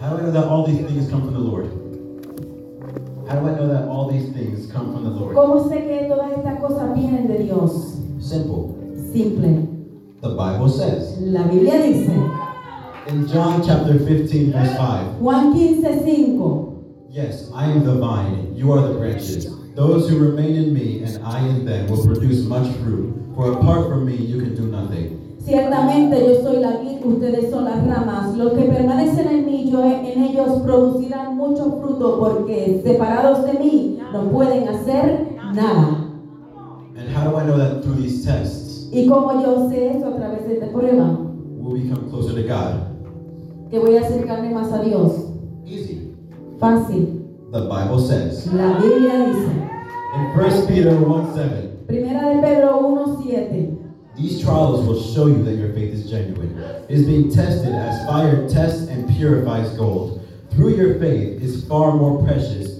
How 0.00 0.16
do 0.16 0.18
I 0.18 0.22
know 0.22 0.32
that 0.32 0.44
all 0.48 0.64
these 0.66 0.84
things 0.86 1.08
come 1.10 1.22
from 1.22 1.34
the 1.34 1.40
Lord? 1.40 1.66
How 3.28 3.40
do 3.40 3.46
I 3.46 3.54
know 3.54 3.68
that 3.68 3.88
all 3.88 4.10
these 4.10 4.32
things 4.32 4.70
come 4.72 4.92
from 4.92 5.04
the 5.04 5.10
Lord? 5.10 5.34
¿Cómo 5.36 5.68
sé 5.68 5.86
que 5.86 6.08
todas 6.08 6.32
estas 6.32 6.58
cosas 6.60 6.94
vienen 6.94 7.28
de 7.28 7.44
Dios? 7.44 7.98
Simple. 8.18 8.74
Simple. 9.12 9.68
The 10.22 10.30
Bible 10.30 10.68
says. 10.68 11.18
La 11.20 11.44
Biblia 11.44 11.80
dice, 11.82 12.10
In 13.06 13.28
John 13.28 13.62
chapter 13.62 13.98
15, 13.98 14.52
verse 14.52 14.76
5, 14.78 15.20
Juan 15.20 15.52
15, 15.52 16.38
5. 16.38 17.10
Yes, 17.10 17.50
I 17.54 17.66
am 17.66 17.84
the 17.84 17.96
vine, 17.96 18.56
you 18.56 18.72
are 18.72 18.80
the 18.80 18.94
branches. 18.94 19.44
Those 19.74 20.08
who 20.08 20.18
remain 20.18 20.56
in 20.56 20.72
me 20.72 21.02
and 21.02 21.22
I 21.22 21.46
in 21.46 21.66
them 21.66 21.86
will 21.88 22.02
produce 22.02 22.44
much 22.46 22.66
fruit, 22.78 23.12
for 23.34 23.52
apart 23.52 23.88
from 23.88 24.06
me 24.06 24.16
you 24.16 24.40
can 24.40 24.54
do 24.54 24.68
nothing. 24.68 25.20
Ciertamente 25.44 26.18
yo 26.18 26.42
soy 26.42 26.60
la 26.60 26.78
vid, 26.78 27.04
ustedes 27.04 27.50
son 27.50 27.64
las 27.64 27.86
ramas. 27.86 28.34
Los 28.38 28.54
que 28.54 28.64
permanecen 28.64 29.28
en 29.28 29.44
mí, 29.44 29.70
yo 29.70 29.84
en 29.84 30.24
ellos 30.24 30.62
producirán 30.62 31.36
mucho 31.36 31.78
fruto, 31.82 32.18
porque 32.18 32.80
separados 32.82 33.44
de 33.44 33.58
mí 33.58 33.98
no 34.14 34.30
pueden 34.30 34.66
hacer 34.66 35.36
nada. 35.52 36.10
And 36.96 37.14
how 37.14 37.30
do 37.30 37.36
I 37.36 37.44
know 37.44 37.58
that 37.58 37.82
through 37.82 37.96
these 37.96 38.24
tests 38.24 38.88
¿Y 38.90 39.06
cómo 39.08 39.42
yo 39.42 39.68
sé 39.68 39.90
eso 39.90 40.06
a 40.06 40.16
través 40.16 40.46
de 40.46 40.54
este 40.54 40.68
prueba? 40.68 41.18
will 41.64 41.80
we 41.80 41.88
come 41.88 42.08
closer 42.10 42.34
to 42.34 42.42
God? 42.46 42.93
Que 43.74 43.80
voy 43.80 43.96
a 43.96 44.02
acercarme 44.02 44.50
más 44.50 44.72
a 44.72 44.84
Dios. 44.84 45.32
Easy. 45.66 46.14
Fácil. 46.60 47.26
The 47.50 47.62
Bible 47.62 47.98
says. 47.98 48.46
La 48.52 48.78
Biblia 48.78 49.26
dice. 49.26 49.50
In 50.14 50.30
1 50.32 50.66
Peter 50.68 50.96
1 50.96 51.34
7, 51.34 51.84
Primera 51.88 52.28
de 52.28 52.40
Pedro 52.40 52.80
1.7. 53.18 53.76
these 54.16 54.40
trials 54.40 54.86
will 54.86 55.02
show 55.02 55.26
you 55.26 55.42
that 55.42 55.56
your 55.56 55.72
faith 55.72 55.92
is 55.92 56.08
genuine. 56.08 56.56
It 56.88 57.00
is 57.00 57.04
being 57.04 57.32
tested 57.32 57.74
as 57.74 58.06
fire 58.06 58.48
tests 58.48 58.86
and 58.86 59.08
purifies 59.08 59.76
gold. 59.76 60.24
Through 60.52 60.76
your 60.76 61.00
faith 61.00 61.42
is 61.42 61.66
far 61.66 61.96
more 61.96 62.22
precious 62.22 62.78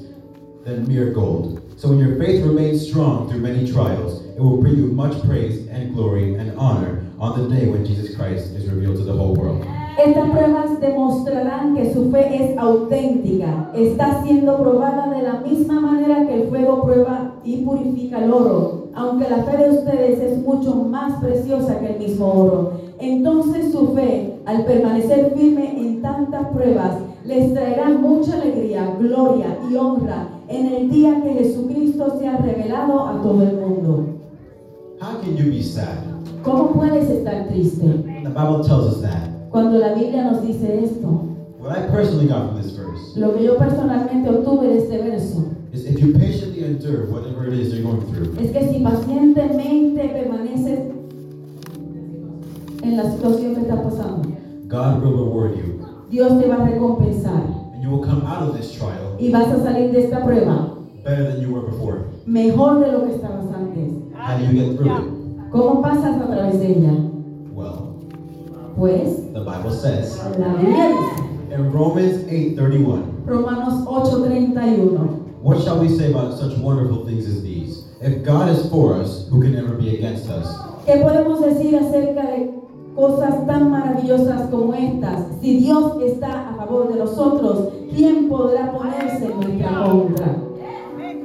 than 0.65 0.87
mere 0.87 1.11
gold. 1.11 1.75
So 1.77 1.89
when 1.89 1.99
your 1.99 2.17
faith 2.21 2.45
remains 2.45 2.89
strong 2.89 3.29
through 3.29 3.41
many 3.41 3.69
trials, 3.69 4.25
it 4.27 4.39
will 4.41 4.63
bring 4.63 4.77
you 4.77 4.93
much 4.93 5.21
praise 5.25 5.67
and 5.67 5.93
glory 5.93 6.37
and 6.37 6.57
honor 6.57 7.05
on 7.19 7.43
the 7.43 7.53
day 7.53 7.67
when 7.67 7.85
Jesus 7.85 8.15
Christ 8.15 8.53
is 8.53 8.71
revealed 8.71 8.99
to 8.99 9.03
the 9.03 9.13
whole 9.13 9.35
world. 9.35 9.67
Estas 9.97 10.29
pruebas 10.29 10.81
demostrarán 10.81 11.77
que 11.77 11.95
su 11.95 12.11
fe 12.11 12.53
es 12.53 12.59
auténtica. 12.59 13.71
Está 13.75 14.25
siendo 14.25 14.57
probada 14.59 15.09
de 15.09 15.23
la 15.23 15.35
misma 15.35 15.81
manera 15.81 16.27
que 16.27 16.43
el 16.43 16.49
fuego 16.49 16.83
prueba 16.83 17.35
y 17.45 17.59
purifica 17.59 18.25
el 18.25 18.33
oro. 18.33 18.89
Aunque 18.95 19.31
la 19.31 19.45
fe 19.45 19.57
de 19.57 19.71
ustedes 19.71 20.21
es 20.21 20.45
mucho 20.45 20.75
más 20.75 21.21
preciosa 21.23 21.79
que 21.79 21.95
el 21.95 21.99
mismo 22.01 22.27
oro. 22.27 22.73
Entonces 22.99 23.71
su 23.71 23.95
fe, 23.95 24.41
al 24.47 24.65
permanecer 24.65 25.33
firme 25.37 25.79
en 25.81 26.03
tantas 26.03 26.49
pruebas, 26.49 26.99
les 27.25 27.55
traerá 27.55 27.89
mucha 27.91 28.35
alegría, 28.35 28.97
gloria 28.99 29.59
y 29.71 29.77
honra 29.77 30.29
en 30.49 30.67
el 30.67 30.91
día 30.91 31.23
que 31.23 31.35
Jesucristo 31.35 32.19
sea 32.19 32.37
revelado 32.39 33.01
a 33.01 33.23
todo 33.23 33.43
el 33.43 33.57
mundo. 33.57 34.07
How 35.01 35.21
can 35.21 35.37
you 35.37 35.51
be 35.51 35.63
sad? 35.63 35.99
¿Cómo 36.43 36.73
puedes 36.73 37.09
estar 37.09 37.47
triste? 37.49 37.85
The 38.23 38.29
Bible 38.29 38.65
tells 38.65 38.97
us 38.97 39.03
that. 39.03 39.34
Cuando 39.55 39.79
la 39.79 39.95
Biblia 39.95 40.25
nos 40.25 40.43
dice 40.43 40.83
esto. 40.83 41.07
What 41.61 41.79
I 41.79 41.87
personally 41.87 42.27
got 42.27 42.49
from 42.49 42.61
this 42.61 42.73
verse 42.77 43.17
Lo 43.17 43.37
que 43.37 43.45
yo 43.45 43.57
personalmente 43.57 44.29
obtuve 44.29 44.67
de 44.67 44.79
este 44.79 44.99
verso 44.99 45.45
is 45.73 45.87
if 45.87 46.01
you 46.01 46.12
patiently 46.12 46.64
endure 46.64 47.07
whatever 47.07 47.47
it 47.47 47.61
is 47.61 47.73
you're 47.73 47.85
going 47.85 48.01
through, 48.12 48.37
es 48.37 48.51
que 48.51 48.69
si 48.69 48.81
pacientemente 48.81 50.09
permaneces 50.09 50.81
en 52.83 52.97
la 52.97 53.09
situación 53.12 53.55
que 53.55 53.61
estás 53.61 53.81
pasando, 53.81 54.29
God 54.67 55.05
will 55.05 55.25
reward 55.25 55.55
you. 55.57 55.87
Dios 56.11 56.37
te 56.40 56.49
va 56.49 56.57
a 56.57 56.67
recompensar 56.67 57.45
And 57.75 57.81
you 57.81 57.90
will 57.90 58.05
come 58.05 58.27
out 58.27 58.43
of 58.43 58.57
this 58.57 58.73
trial 58.73 59.14
y 59.21 59.31
vas 59.31 59.47
a 59.53 59.62
salir 59.62 59.93
de 59.93 60.03
esta 60.03 60.25
prueba 60.25 60.75
better 61.05 61.31
than 61.31 61.40
you 61.40 61.55
were 61.55 61.64
before. 61.64 62.07
mejor 62.27 62.81
de 62.81 62.90
lo 62.90 63.05
que 63.05 63.14
estabas 63.14 63.47
antes. 63.55 63.93
How 64.19 64.37
do 64.37 64.47
you 64.47 64.53
get 64.53 64.77
through 64.77 64.90
it? 64.90 65.51
¿Cómo 65.53 65.81
pasas 65.81 66.21
a 66.21 66.27
través 66.27 66.59
de 66.59 66.73
ella? 66.73 67.13
Pues 68.77 69.33
the 69.33 69.41
Bible 69.41 69.71
says 69.73 70.19
la 70.39 70.55
Biblia 70.55 70.89
dice, 70.89 71.55
in 71.55 71.73
Romans 71.73 72.25
8:31, 72.29 73.27
Romanos 73.27 73.87
8:31, 73.87 75.43
what 75.43 75.63
shall 75.63 75.79
we 75.79 75.89
say 75.89 76.11
about 76.11 76.39
such 76.39 76.57
wonderful 76.59 77.05
things 77.07 77.27
as 77.27 77.43
these? 77.43 77.85
If 78.01 78.25
God 78.25 78.51
is 78.51 78.69
for 78.71 78.95
us, 78.95 79.29
who 79.31 79.41
can 79.41 79.57
ever 79.57 79.75
be 79.75 79.97
against 79.97 80.29
us? 80.29 80.47
¿qué 80.87 80.97
podemos 80.97 81.41
decir 81.41 81.77
acerca 81.77 82.23
de 82.27 82.51
cosas 82.95 83.47
tan 83.47 83.71
maravillosas 83.71 84.51
como 84.51 84.75
estas? 84.75 85.27
Si 85.41 85.61
Dios 85.61 86.01
está 86.03 86.51
a 86.51 86.55
favor 86.57 86.93
de 86.93 86.99
nosotros, 86.99 87.69
¿quién 87.95 88.29
podrá 88.29 88.73
ponerse 88.73 89.27
en 89.27 89.41
nuestra 89.41 89.85
contra? 89.85 90.37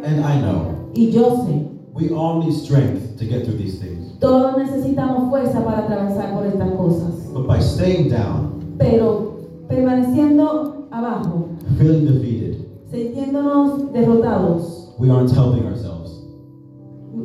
And 0.06 0.24
I 0.24 0.40
know 0.40 0.80
Y 0.94 1.12
yo 1.12 1.46
sé, 1.46 1.68
we 1.94 2.10
all 2.10 2.42
need 2.42 2.54
strength 2.54 3.18
to 3.18 3.26
get 3.26 3.46
through 3.46 3.58
these 3.58 3.80
things. 3.80 4.09
Todos 4.20 4.58
necesitamos 4.58 5.30
fuerza 5.30 5.64
para 5.64 5.80
atravesar 5.80 6.34
por 6.36 6.46
estas 6.46 6.72
cosas. 6.72 7.30
But 7.34 7.48
by 7.48 7.60
staying 7.62 8.10
down, 8.10 8.76
Pero 8.78 9.38
permaneciendo 9.68 10.88
abajo, 10.92 11.48
feeling 11.78 12.06
defeated, 12.06 12.66
sintiéndonos 12.92 13.92
derrotados, 13.94 14.94
we 15.00 15.10
aren't 15.10 15.32
helping 15.32 15.66
ourselves. 15.66 16.24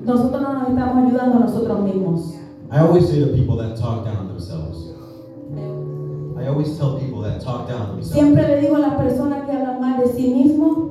nosotros 0.05 0.43
no 0.43 0.53
nos 0.53 0.69
estamos 0.69 0.97
ayudando 1.07 1.37
a 1.37 1.41
nosotros 1.41 1.81
mismos. 1.81 2.35
I 2.71 2.79
always 2.81 3.09
say 3.09 3.21
to 3.21 3.29
people 3.35 3.57
that 3.57 3.77
talk 3.77 4.05
down 4.05 4.17
on 4.17 4.29
themselves. 4.29 4.93
I 6.37 6.47
always 6.49 6.77
tell 6.77 6.99
people 6.99 7.23
that 7.23 7.41
talk 7.41 7.69
down 7.69 7.83
on 7.83 7.97
themselves. 7.97 8.13
Siempre 8.13 8.43
le 8.49 8.61
digo 8.61 8.77
a 8.77 8.81
las 8.81 8.95
personas 8.97 9.45
que 9.47 9.53
hablan 9.53 9.81
mal 9.81 9.99
de 10.01 10.09
sí 10.13 10.35
mismos, 10.35 10.91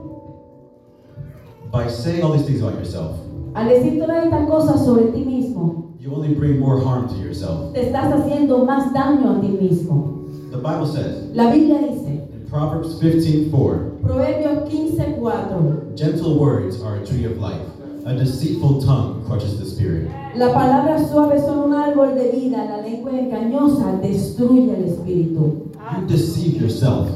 By 1.72 1.88
saying 1.90 2.24
all 2.24 2.32
these 2.34 2.46
things 2.46 2.62
about 2.62 2.76
yourself, 2.76 3.16
al 3.56 3.68
decir 3.68 4.00
todas 4.00 4.26
estas 4.26 4.48
cosas 4.48 4.86
sobre 4.86 5.06
ti 5.12 5.26
mismo, 5.26 5.93
you 6.04 6.14
only 6.14 6.34
bring 6.34 6.60
more 6.60 6.84
harm 6.84 7.08
to 7.08 7.16
yourself. 7.16 7.74
te 7.74 7.88
estás 7.88 8.12
haciendo 8.12 8.66
más 8.66 8.92
daño 8.94 9.38
a 9.38 9.42
ti 9.42 9.48
mismo. 9.48 10.28
The 10.52 10.58
Bible 10.58 10.86
says 10.86 11.30
La 11.34 11.50
Biblia 11.50 11.80
dice, 11.80 12.28
in 12.34 12.46
Proverbs 12.50 13.00
15:4, 13.00 14.02
Proverbios 14.02 14.70
15:4, 14.70 15.96
gentle 15.96 16.38
words 16.38 16.82
are 16.82 16.98
a 16.98 17.06
tree 17.06 17.24
of 17.24 17.38
life. 17.38 17.66
A 18.06 18.14
deceitful 18.14 18.82
tongue 18.82 19.24
crushes 19.26 19.58
the 19.58 19.66
spirit. 19.66 20.10
las 20.36 20.52
palabras 20.52 21.10
suaves 21.10 21.46
son 21.46 21.72
un 21.72 21.74
árbol 21.74 22.16
de 22.16 22.32
vida, 22.32 22.66
la 22.66 22.82
lengua 22.82 23.12
engañosa 23.18 23.98
destruye 24.02 24.76
el 24.76 24.84
espíritu. 24.84 25.70
You 25.98 26.08
deceive 26.08 26.60
yourself 26.60 27.10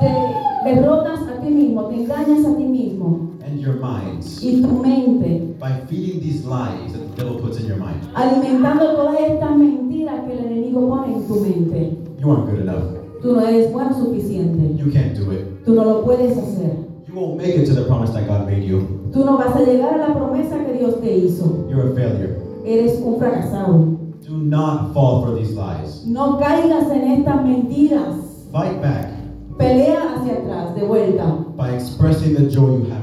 te 0.00 0.70
derrotas 0.70 1.20
a 1.28 1.40
ti 1.40 1.50
mismo, 1.50 1.84
te 1.86 1.96
engañas 1.96 2.46
a 2.46 2.56
ti 2.56 2.64
mismo 2.64 3.31
and 3.52 3.60
your 3.60 3.74
minds 3.74 4.42
y 4.42 4.62
tu 4.62 4.68
mente, 4.82 5.54
by 5.60 5.70
feeding 5.88 6.20
these 6.20 6.44
lies 6.44 6.92
that 6.92 7.00
the 7.00 7.22
devil 7.22 7.38
puts 7.38 7.58
in 7.60 7.66
your 7.66 7.76
mind. 7.76 8.00
alimentando 8.14 8.96
todas 8.96 9.20
estas 9.20 9.56
mentiras 9.56 10.20
que 10.26 10.32
el 10.32 10.46
enemigo 10.46 10.88
pone 10.88 11.14
en 11.14 11.26
tu 11.28 11.34
mente. 11.40 11.98
You 12.18 12.30
aren't 12.30 12.46
good 12.50 12.60
enough. 12.60 12.98
Tú 13.22 13.32
no 13.34 13.46
eres 13.46 13.70
bueno 13.72 13.94
suficiente, 13.94 14.76
You 14.76 14.90
can't 14.90 15.14
do 15.14 15.30
it. 15.32 15.64
tú 15.64 15.74
no 15.74 15.84
lo 15.84 16.02
puedes 16.04 16.36
hacer. 16.36 16.72
You 17.06 17.14
won't 17.14 17.36
make 17.36 17.54
it 17.54 17.66
to 17.66 17.74
the 17.74 17.84
promise 17.84 18.12
that 18.14 18.26
God 18.26 18.46
made 18.46 18.64
you. 18.64 19.10
Tú 19.12 19.24
no 19.24 19.36
vas 19.36 19.54
a 19.54 19.60
llegar 19.60 19.94
a 20.00 20.08
la 20.08 20.14
promesa 20.14 20.64
que 20.64 20.72
Dios 20.78 21.00
te 21.00 21.14
hizo. 21.18 21.66
You're 21.68 21.92
a 21.92 21.94
failure. 21.94 22.36
Eres 22.64 23.00
un 23.04 23.18
fracasado. 23.18 23.98
Do 24.26 24.38
not 24.38 24.94
fall 24.94 25.24
for 25.26 25.34
these 25.34 25.52
lies. 25.54 26.04
No 26.06 26.38
caigas 26.38 26.90
en 26.90 27.02
estas 27.20 27.44
mentiras. 27.44 28.14
Fight 28.50 28.80
back 28.80 29.10
Pelea 29.58 30.14
hacia 30.16 30.32
atrás, 30.38 30.74
de 30.74 30.82
vuelta. 30.86 31.36
by 31.56 31.70
expressing 31.74 32.34
the 32.34 32.48
joy 32.48 32.78
you 32.78 32.84
have. 32.90 33.01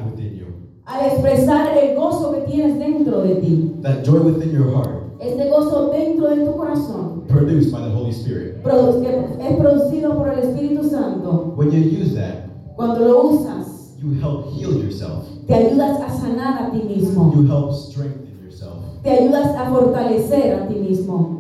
Al 0.90 1.06
expresar 1.06 1.78
el 1.78 1.96
gozo 1.96 2.32
que 2.32 2.42
tienes 2.52 2.80
dentro 2.80 3.22
de 3.22 3.36
ti. 3.36 3.76
That 3.84 4.04
joy 4.04 4.22
within 4.22 4.52
your 4.52 4.72
heart, 4.74 5.04
Este 5.20 5.48
gozo 5.50 5.90
dentro 5.92 6.30
de 6.30 6.46
tu 6.46 6.54
corazón. 6.58 7.24
produced 7.28 7.72
by 7.72 7.82
the 7.84 7.92
Holy 7.96 8.12
Spirit. 8.12 8.56
es 8.66 9.56
producido 9.58 10.16
por 10.18 10.30
el 10.30 10.40
Espíritu 10.40 10.84
Santo. 10.90 11.54
When 11.56 11.72
you 11.72 11.80
use 12.00 12.16
that, 12.16 12.50
Cuando 12.76 13.06
lo 13.06 13.30
usas, 13.34 13.94
you 14.02 14.14
help 14.20 14.48
heal 14.54 14.72
yourself. 14.82 15.26
te 15.46 15.54
ayudas 15.54 16.00
a 16.02 16.10
sanar 16.10 16.64
a 16.64 16.72
ti 16.72 16.82
mismo. 16.84 17.34
You 17.36 17.46
help 17.46 17.72
strengthen 17.74 18.40
yourself. 18.44 18.78
Te 19.04 19.12
ayudas 19.12 19.56
a 19.56 19.70
fortalecer 19.70 20.54
a 20.56 20.68
ti 20.68 20.76
mismo. 20.76 21.36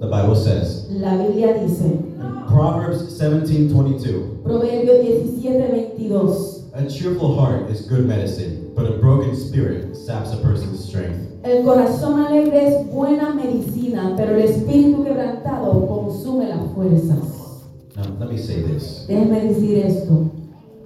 The 0.00 0.06
Bible 0.08 0.36
says 0.36 0.86
La 0.90 1.16
Biblia 1.16 1.54
dice, 1.54 1.84
in 1.86 2.04
Proverbs 2.48 3.18
17:22, 3.18 4.42
Proverbio 4.44 5.00
17, 5.02 5.68
22. 5.96 6.57
A 6.78 6.88
cheerful 6.88 7.34
heart 7.34 7.68
is 7.70 7.82
good 7.82 8.06
medicine, 8.06 8.72
but 8.74 8.86
a 8.86 8.98
broken 8.98 9.34
spirit 9.34 9.96
saps 9.96 10.32
a 10.32 10.36
person's 10.36 10.84
strength. 10.84 11.18
El 11.42 11.64
corazón 11.64 12.24
alegre 12.24 12.68
es 12.68 12.86
buena 12.86 13.34
medicina, 13.34 14.14
pero 14.16 14.36
el 14.36 14.42
espíritu 14.42 15.02
quebrantado 15.02 15.86
consume 15.88 16.48
las 16.48 16.72
fuerzas. 16.74 17.64
Now, 17.96 18.04
let 18.20 18.30
me 18.30 18.38
say 18.38 18.62
this. 18.62 19.06
Déjeme 19.08 19.40
decir 19.48 19.86
esto. 19.86 20.30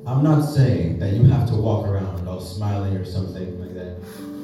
I'm 0.07 0.25
not 0.25 0.43
saying 0.45 0.99
that 0.99 1.13
you 1.13 1.25
have 1.25 1.47
to 1.49 1.57
walk 1.57 1.87
around 1.87 2.27
all 2.27 2.41
smiling 2.41 2.97
or 2.97 3.05
something 3.05 3.61
like 3.61 3.75
that. 3.75 3.99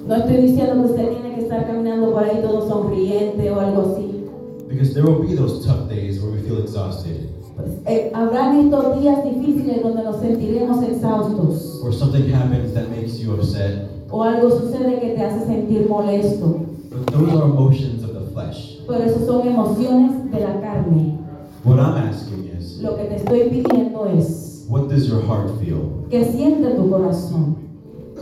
No 0.06 0.16
estoy 0.16 0.42
diciendo 0.42 0.74
que 0.74 0.92
usted 0.92 1.12
tiene 1.12 1.34
que 1.34 1.42
estar 1.44 1.66
caminando 1.66 2.12
por 2.12 2.24
ahí 2.24 2.42
todo 2.42 2.68
sonriente 2.68 3.50
o 3.50 3.58
algo 3.58 3.94
así. 3.94 4.28
Because 4.68 4.92
there 4.92 5.04
will 5.04 5.26
be 5.26 5.34
those 5.34 5.64
tough 5.64 5.88
days 5.88 6.20
where 6.20 6.30
we 6.30 6.42
feel 6.42 6.58
exhausted. 6.58 7.37
Pues, 7.58 7.70
eh, 7.86 8.10
habrán 8.14 8.56
estos 8.60 9.00
días 9.00 9.24
difíciles 9.24 9.82
donde 9.82 10.04
nos 10.04 10.16
sentiremos 10.20 10.80
exhaustos 10.84 11.80
or 11.84 11.92
something 11.92 12.32
happens 12.32 12.72
that 12.72 12.88
makes 12.88 13.18
you 13.18 13.32
upset. 13.34 13.88
o 14.10 14.22
algo 14.22 14.48
sucede 14.50 15.00
que 15.00 15.10
te 15.14 15.22
hace 15.24 15.44
sentir 15.44 15.86
molesto. 15.88 16.60
But 16.90 17.06
those 17.12 17.30
are 17.36 17.44
emotions 17.44 18.02
of 18.04 18.12
the 18.14 18.30
flesh. 18.32 18.78
Pero 18.86 19.02
eso 19.04 19.26
son 19.26 19.46
emociones 19.48 20.30
de 20.30 20.40
la 20.40 20.60
carne. 20.60 21.18
What 21.64 21.78
I'm 21.80 21.96
asking 22.08 22.48
is, 22.56 22.80
Lo 22.80 22.96
que 22.96 23.04
te 23.04 23.16
estoy 23.16 23.50
pidiendo 23.50 24.06
es 24.06 24.64
what 24.70 24.88
does 24.88 25.08
your 25.08 25.20
heart 25.22 25.50
feel? 25.60 26.06
que 26.10 26.24
siente 26.24 26.70
tu 26.76 26.88
corazón. 26.88 27.56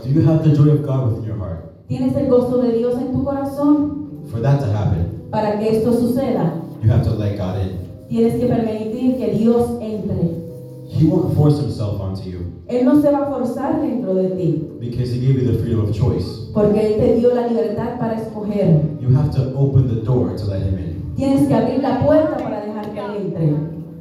Do 0.03 0.09
you 0.09 0.27
have 0.27 0.43
the 0.43 0.55
joy 0.55 0.69
of 0.71 0.81
God 0.85 1.11
within 1.11 1.25
your 1.25 1.37
heart? 1.37 1.63
¿Tienes 1.87 2.15
el 2.17 2.27
gozo 2.27 2.57
de 2.57 2.71
Dios 2.73 2.95
en 2.99 3.11
tu 3.13 3.23
corazón? 3.23 4.07
For 4.31 4.41
that 4.41 4.59
to 4.59 4.65
happen, 4.65 5.21
Para 5.29 5.59
que 5.59 5.77
esto 5.77 5.93
suceda, 5.93 6.53
you 6.83 6.89
have 6.91 7.03
to 7.03 7.11
let 7.15 7.37
God 7.37 7.61
in. 7.61 7.86
Tienes 8.09 8.35
que 8.35 8.45
permitir 8.47 9.17
que 9.17 9.31
Dios 9.37 9.69
entre. 9.81 10.45
He 10.89 11.05
won't 11.05 11.35
force 11.35 11.59
himself 11.59 11.99
onto 11.99 12.23
you 12.29 12.39
Él 12.67 12.85
no 12.85 13.01
se 13.01 13.11
va 13.11 13.19
a 13.23 13.31
forzar 13.31 13.81
dentro 13.81 14.15
de 14.15 14.29
ti, 14.29 14.67
because 14.79 15.11
he 15.13 15.19
gave 15.19 15.41
you 15.41 15.51
the 15.51 15.57
freedom 15.59 15.81
of 15.81 15.91
choice. 15.93 16.49
porque 16.53 16.79
Él 16.79 16.97
te 16.97 17.15
dio 17.15 17.33
la 17.35 17.47
libertad 17.47 17.99
para 17.99 18.15
escoger. 18.15 18.81
You 19.01 19.09
have 19.15 19.31
to 19.35 19.53
open 19.55 19.87
the 19.87 20.01
door 20.03 20.35
to 20.35 20.45
let 20.45 20.61
him 20.61 20.77
in. 20.77 21.13
Tienes 21.15 21.47
que 21.47 21.53
abrir 21.53 21.81
la 21.81 22.05
puerta 22.05 22.37
para 22.37 22.61
dejar 22.61 22.93
que 22.93 22.99
Él 22.99 23.15
entre. 23.27 23.51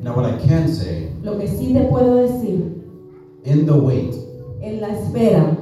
Now, 0.02 0.14
what 0.16 0.26
I 0.26 0.36
can 0.46 0.68
say, 0.68 1.10
Lo 1.22 1.38
que 1.38 1.48
sí 1.48 1.72
te 1.72 1.80
puedo 1.86 2.16
decir, 2.16 2.82
in 3.44 3.66
the 3.66 3.72
wait, 3.72 4.14
en 4.62 4.80
la 4.80 4.88
espera, 4.88 5.56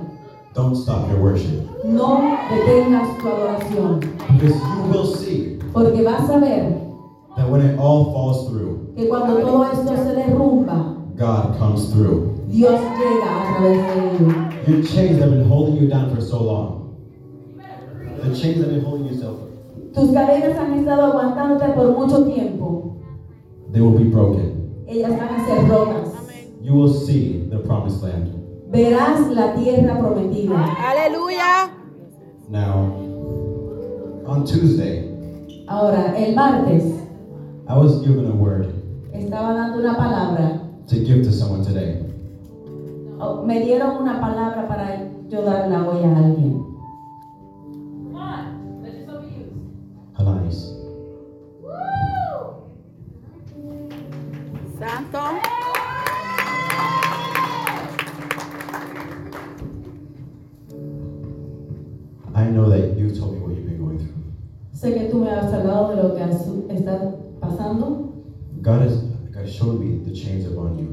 don't 0.54 0.76
stop 0.76 1.08
your 1.10 1.20
worship. 1.20 1.62
no 1.84 2.20
detengas 2.50 3.08
tu 3.18 3.28
adoración, 3.28 4.00
Because 4.38 4.54
you 4.54 4.92
will 4.92 5.06
see 5.06 5.58
porque 5.72 6.02
vas 6.02 6.28
a 6.30 6.38
ver 6.38 6.83
that 7.36 7.48
when 7.48 7.60
it 7.62 7.78
all 7.78 8.12
falls 8.12 8.48
through, 8.48 8.92
que 8.96 9.08
cuando 9.08 9.40
todo 9.40 9.64
esto 9.64 9.96
se 9.96 10.14
derrumba, 10.14 10.96
God 11.16 11.58
comes 11.58 11.90
through. 11.92 12.32
Dios 12.48 12.80
llega 12.80 13.24
a 13.24 13.56
través 13.56 13.78
de 13.86 14.24
ello. 14.24 14.50
Your 14.68 14.82
chains 14.82 15.18
have 15.20 15.30
been 15.30 15.48
holding 15.48 15.76
you 15.76 15.88
down 15.88 16.14
for 16.14 16.20
so 16.20 16.42
long. 16.42 16.96
The 18.22 18.34
chains 18.34 18.58
have 18.62 18.70
been 18.70 18.84
holding 18.84 19.06
you 19.06 19.20
so 19.20 19.50
Tus 19.92 20.10
cadenas 20.10 20.56
han 20.58 20.78
estado 20.78 21.12
aguantándote 21.12 21.74
por 21.74 21.92
mucho 21.92 22.24
tiempo. 22.24 22.96
they 23.72 23.80
will 23.80 23.96
be 23.98 24.04
broken. 24.04 24.84
Ellas 24.88 25.10
van 25.18 25.28
a 25.40 25.44
ser 25.46 25.68
rotas. 25.68 26.08
You 26.62 26.74
will 26.74 26.92
see 26.92 27.46
the 27.50 27.58
promised 27.58 28.02
land. 28.02 28.32
Verás 28.70 29.28
la 29.34 29.54
tierra 29.54 29.98
prometida. 29.98 30.64
Aleluya. 30.78 31.70
Now, 32.48 32.92
on 34.26 34.44
Tuesday, 34.46 35.10
Ahora, 35.68 36.14
el 36.16 36.34
martes 36.34 36.84
I 37.66 37.76
was 37.78 38.02
given 38.04 38.26
a 38.26 38.34
word 38.34 38.66
estaba 39.12 39.54
dando 39.54 39.78
una 39.78 39.96
palabra. 39.96 40.60
to 40.88 40.96
give 41.04 41.22
to 41.24 41.32
someone 41.32 41.64
today. 41.64 42.02
Oh, 43.18 43.42
Me 43.42 43.60
dieron 43.64 44.02
una 44.02 44.20
palabra 44.20 44.66
para 44.68 45.08
yo 45.28 45.42
darla 45.42 45.86
hoy 45.88 46.02
a 46.04 46.16
alguien. 46.18 46.64
Halanis. 50.18 50.74
Santo. 54.78 55.40
I 62.34 62.44
know 62.46 62.68
that 62.68 62.98
you've 62.98 63.16
told 63.18 63.34
me 63.34 63.40
what 63.40 63.54
you've 63.54 63.66
been 63.66 63.78
going 63.78 63.98
through. 63.98 64.14
Sé 64.74 64.92
que 64.94 65.08
tú 65.10 65.20
me 65.20 65.30
has 65.30 65.52
hablado 65.52 65.90
de 65.94 66.02
lo 66.02 66.14
que 66.14 66.22
has- 66.22 66.43
showed 69.64 69.80
me 69.80 70.04
the 70.04 70.14
chains 70.14 70.46
upon 70.46 70.78
you, 70.78 70.88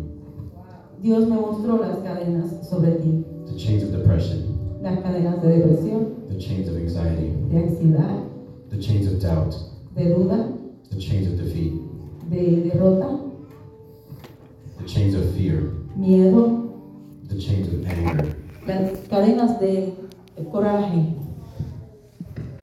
Dios 1.02 1.28
me 1.28 1.36
mostró 1.36 1.80
las 1.82 1.98
cadenas 2.04 2.68
sobre 2.70 2.92
ti. 3.02 3.24
the 3.46 3.58
chains 3.58 3.84
of 3.84 3.92
depression, 3.92 4.48
Las 4.82 5.00
cadenas 5.00 5.42
de 5.42 5.50
depresión, 5.50 6.28
the 6.30 6.38
chains 6.40 6.70
of 6.70 6.78
anxiety, 6.78 7.34
de 7.50 7.58
ansiedad, 7.58 8.24
the 8.70 8.78
chains 8.80 9.08
of 9.08 9.20
doubt, 9.22 9.54
de 9.96 10.06
duda, 10.06 10.54
the 10.90 10.98
chains 11.00 11.28
of 11.28 11.38
defeat, 11.38 11.74
de 12.30 12.70
derrota, 12.70 13.20
the 14.80 14.88
chains 14.88 15.16
of 15.16 15.24
fear, 15.36 15.74
miedo, 15.98 16.72
the 17.28 17.38
chains 17.38 17.68
of 17.68 17.86
anger. 17.86 18.36
las 18.66 18.92
cadenas 19.10 19.60
de 19.60 19.94
coraje. 20.52 21.14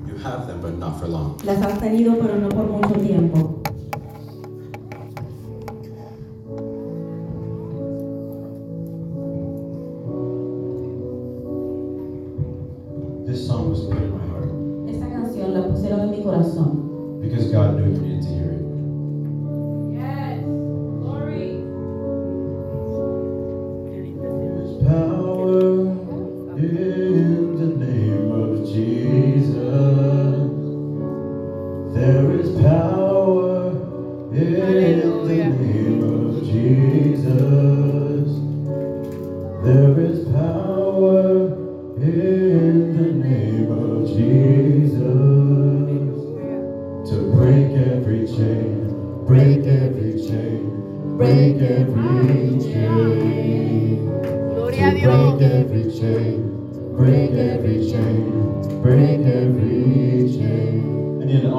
You 0.07 0.17
have 0.25 0.47
them, 0.47 0.61
but 0.63 0.79
not 0.79 0.99
for 0.99 1.07
long. 1.07 1.37
Las 1.45 1.59
has 1.61 1.79
tenido, 1.81 2.19
pero 2.19 2.37
no 2.39 2.49
por 2.49 2.67
mucho 2.67 2.95
tiempo. 2.99 3.58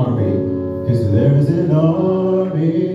Army, 0.10 0.32
because 0.82 1.12
there's 1.12 1.50
an 1.50 1.72
army 1.72 2.88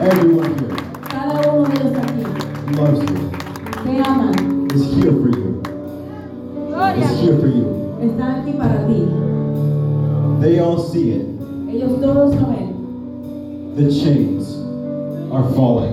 Everyone 0.00 0.58
here 0.58 0.76
Cada 1.10 1.50
uno 1.52 1.68
de 1.68 1.74
ellos 1.76 1.92
aquí 1.98 2.22
loves 2.76 3.00
you, 3.10 3.30
te 3.84 4.00
aman. 4.02 4.68
is 4.74 4.94
here 4.94 5.12
for 5.12 5.28
you, 5.28 5.60
Gloria. 6.68 7.04
is 7.04 7.20
here 7.20 7.38
for 7.38 7.48
you. 7.48 7.66
Están 8.00 8.40
aquí 8.40 8.52
para 8.56 8.86
ti. 8.86 9.06
They 10.40 10.58
all 10.60 10.78
see 10.78 11.10
it. 11.12 11.26
Ellos 11.68 12.00
todos 12.00 12.34
lo 12.34 12.46
ven. 12.48 13.74
The 13.76 13.90
chains 13.90 14.56
are 15.32 15.44
falling. 15.54 15.89